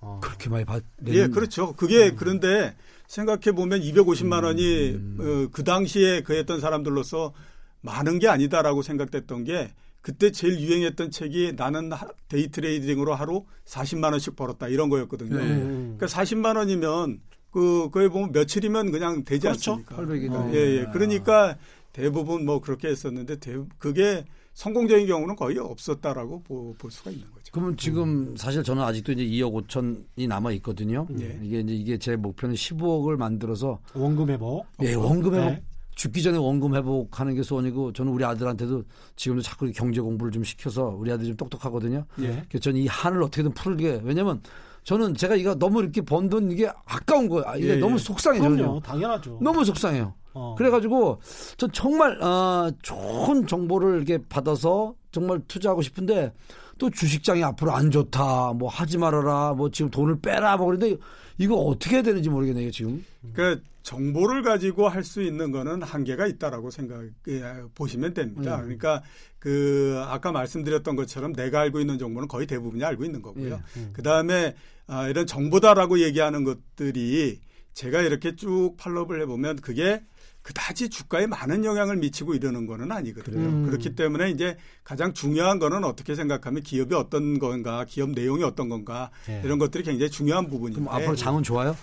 [0.00, 0.20] 아.
[0.22, 0.82] 그렇게 많이 받.
[1.06, 1.74] 예, 그렇죠.
[1.74, 2.16] 그게 음.
[2.16, 2.74] 그런데
[3.06, 5.18] 생각해 보면 250만 원이 음.
[5.20, 7.34] 어, 그 당시에 그 했던 사람들로서
[7.82, 9.70] 많은 게 아니다라고 생각됐던 게
[10.00, 11.90] 그때 제일 유행했던 책이 나는
[12.28, 15.36] 데이 트레이딩으로 하루 40만 원씩 벌었다 이런 거였거든요.
[15.36, 15.46] 네.
[15.46, 17.20] 그러니까 40만 원이면
[17.50, 19.72] 그 거기 보면 며칠이면 그냥 되지 그렇죠?
[19.72, 19.96] 않습니까?
[19.96, 20.34] 800이다.
[20.34, 20.86] 어, 예, 예.
[20.92, 21.56] 그러니까
[21.92, 24.24] 대부분 뭐 그렇게 했었는데 대, 그게
[24.54, 27.52] 성공적인 경우는 거의 없었다라고 보, 볼 수가 있는 거죠.
[27.52, 31.06] 그러면 지금 사실 저는 아직도 이제 2억 5천이 남아 있거든요.
[31.20, 31.38] 예.
[31.42, 34.66] 이게 이제 이게 제 목표는 15억을 만들어서 원금 회복.
[34.82, 35.50] 예, 원금 회복.
[35.50, 35.62] 네.
[35.94, 38.84] 죽기 전에 원금 회복하는 게 소원이고 저는 우리 아들한테도
[39.16, 42.04] 지금도 자꾸 경제 공부를 좀 시켜서 우리 아들이 좀 똑똑하거든요.
[42.20, 42.44] 예.
[42.48, 44.40] 그래서 저는 이 한을 어떻게든 풀게 왜냐면
[44.88, 47.44] 저는 제가 이거 너무 이렇게 번 돈 이게 아까운 거예요.
[47.58, 47.98] 이게 예, 너무 예.
[47.98, 48.40] 속상해요.
[48.42, 49.38] 그럼요, 당연하죠.
[49.42, 50.14] 너무 속상해요.
[50.32, 50.54] 어.
[50.56, 51.20] 그래가지고
[51.58, 56.32] 전 정말 어, 좋은 정보를 이렇게 받아서 정말 투자하고 싶은데
[56.78, 60.96] 또 주식장이 앞으로 안 좋다, 뭐 하지 말아라, 뭐 지금 돈을 빼라, 뭐 그런데
[61.36, 63.04] 이거 어떻게 해야 되는지 모르겠네요 지금.
[63.34, 68.56] 그 정보를 가지고 할 수 있는 거는 한계가 있다라고 생각해 보시면 됩니다.
[68.56, 68.62] 음.
[68.62, 69.02] 그러니까
[69.38, 73.54] 그 아까 말씀드렸던 것처럼 내가 알고 있는 정보는 거의 대부분이 알고 있는 거고요.
[73.54, 73.58] 예.
[73.80, 73.90] 음.
[73.92, 74.54] 그 다음에
[74.86, 77.40] 아, 이런 정보다라고 얘기하는 것들이
[77.72, 80.02] 제가 이렇게 쭉 팔로업을 해보면 그게
[80.48, 83.48] 그다지 주가에 많은 영향을 미치고 이러는 거는 아니거든요.
[83.48, 83.66] 음.
[83.66, 89.10] 그렇기 때문에 이제 가장 중요한 거는 어떻게 생각하면 기업이 어떤 건가, 기업 내용이 어떤 건가
[89.26, 89.42] 네.
[89.44, 90.80] 이런 것들이 굉장히 중요한 부분인데.
[90.80, 91.76] 그럼 앞으로 장은 좋아요?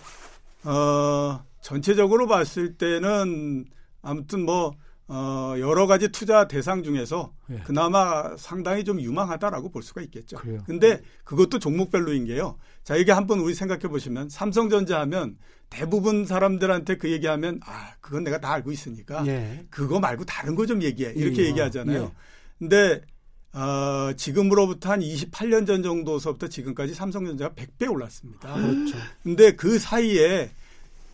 [0.63, 3.65] 어, 전체적으로 봤을 때는
[4.01, 4.73] 아무튼 뭐
[5.07, 7.59] 어, 여러 가지 투자 대상 중에서 예.
[7.59, 10.37] 그나마 상당히 좀 유망하다라고 볼 수가 있겠죠.
[10.37, 10.63] 그래요.
[10.65, 12.57] 근데 그것도 종목별로인 게요.
[12.83, 15.37] 자, 이게 한번 우리 생각해 보시면 삼성전자 하면
[15.69, 19.65] 대부분 사람들한테 그 얘기하면 아, 그건 내가 다 알고 있으니까 예.
[19.69, 21.13] 그거 말고 다른 거 좀 얘기해.
[21.15, 21.47] 이렇게 예.
[21.47, 22.03] 얘기하잖아요.
[22.03, 22.11] 예.
[22.59, 23.01] 근데
[23.53, 28.53] 어, 지금으로부터 한 28년 전 정도서부터 지금까지 삼성전자가 100배 올랐습니다.
[28.53, 28.97] 그렇죠.
[29.23, 30.49] 근데 그 사이에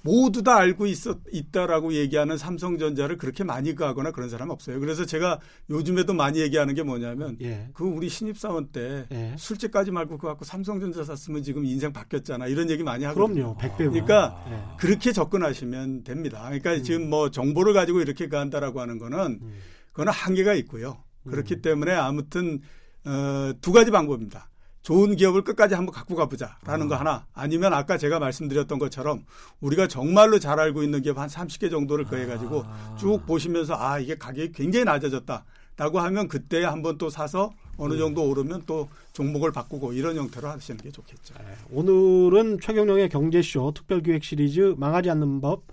[0.03, 4.79] 모두 다 알고 있었, 있다라고 얘기하는 삼성전자를 그렇게 많이 가거나 그런 사람 없어요.
[4.79, 5.39] 그래서 제가
[5.69, 7.69] 요즘에도 많이 얘기하는 게 뭐냐면 예.
[7.73, 9.35] 그 우리 신입사원 때 예.
[9.37, 12.47] 술집 까지 말고 그거 갖고 삼성전자 샀으면 지금 인생 바뀌었잖아.
[12.47, 13.55] 이런 얘기 많이 하거든요.
[13.55, 13.57] 그럼요.
[13.57, 13.77] 100배.
[13.77, 14.77] 그러니까 예.
[14.77, 16.43] 그렇게 접근하시면 됩니다.
[16.45, 16.83] 그러니까 음.
[16.83, 19.53] 지금 뭐 정보를 가지고 이렇게 간다라고 하는 거는 음.
[19.91, 21.03] 그거는 한계가 있고요.
[21.27, 21.61] 그렇기 음.
[21.61, 22.61] 때문에 아무튼
[23.05, 24.50] 어, 두 가지 방법입니다.
[24.81, 26.89] 좋은 기업을 끝까지 한번 갖고 가보자라는 아.
[26.89, 29.23] 거 하나 아니면 아까 제가 말씀드렸던 것처럼
[29.59, 32.95] 우리가 정말로 잘 알고 있는 기업 한 30개 정도를 더해가지고 아.
[32.99, 37.99] 쭉 보시면서 아 이게 가격이 굉장히 낮아졌다라고 하면 그때 한번 또 사서 어느 네.
[37.99, 41.35] 정도 오르면 또 종목을 바꾸고 이런 형태로 하시는 게 좋겠죠.
[41.35, 41.55] 네.
[41.71, 45.63] 오늘은 최경영의 경제쇼 특별기획 시리즈 망하지 않는 법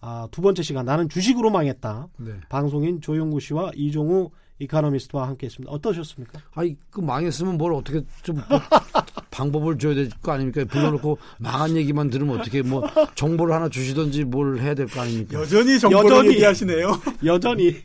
[0.00, 2.08] 아, 두 번째 시간 나는 주식으로 망했다.
[2.18, 2.32] 네.
[2.48, 5.70] 방송인 조용구 씨와 이종우 이카노미스트와 함께했습니다.
[5.72, 6.40] 어떠셨습니까?
[6.54, 8.42] 아이 그 망했으면 뭘 어떻게 좀뭐
[9.30, 10.64] 방법을 줘야 될 거 아닙니까?
[10.64, 12.82] 불러놓고 망한 얘기만 들으면 어떻게 뭐
[13.14, 15.38] 정보를 하나 주시든지 뭘 해야 될 거 아닙니까?
[15.40, 17.00] 여전히 정보를 여전히, 얘기하시네요.
[17.24, 17.76] 여전히.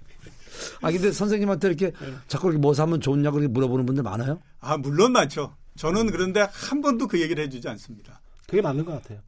[0.81, 2.13] 아 근데 선생님한테 이렇게 네.
[2.27, 4.39] 자꾸 이렇게 뭐 사면 좋냐고 이렇게 물어보는 분들 많아요?
[4.59, 5.55] 아 물론 많죠.
[5.75, 8.21] 저는 그런데 한 번도 그 얘기를 해주지 않습니다.
[8.47, 9.19] 그게 맞는 것 같아요.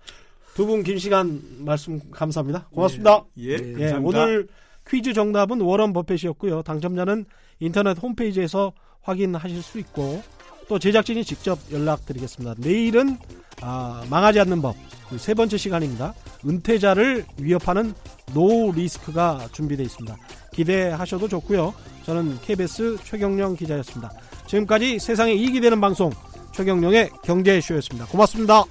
[0.56, 2.68] 두 분 긴 시간 말씀 감사합니다.
[2.72, 3.24] 고맙습니다.
[3.40, 4.48] 예, 예, 예 오늘
[4.88, 6.64] 퀴즈 정답은 워런 버펫이었고요.
[6.64, 7.26] 당첨자는
[7.60, 10.22] 인터넷 홈페이지에서 확인하실 수 있고
[10.68, 12.56] 또 제작진이 직접 연락드리겠습니다.
[12.60, 13.18] 내일은
[13.62, 14.76] 아, 망하지 않는 법
[15.18, 16.14] 세 번째 시간입니다.
[16.46, 17.94] 은퇴자를 위협하는
[18.34, 20.16] 노 리스크가 준비되어 있습니다.
[20.54, 21.74] 기대하셔도 좋고요.
[22.04, 24.12] 저는 KBS 최경령 기자였습니다.
[24.48, 26.12] 지금까지 세상에 이익이 되는 방송
[26.54, 28.08] 최경령의 경제쇼였습니다.
[28.08, 28.64] 고맙습니다.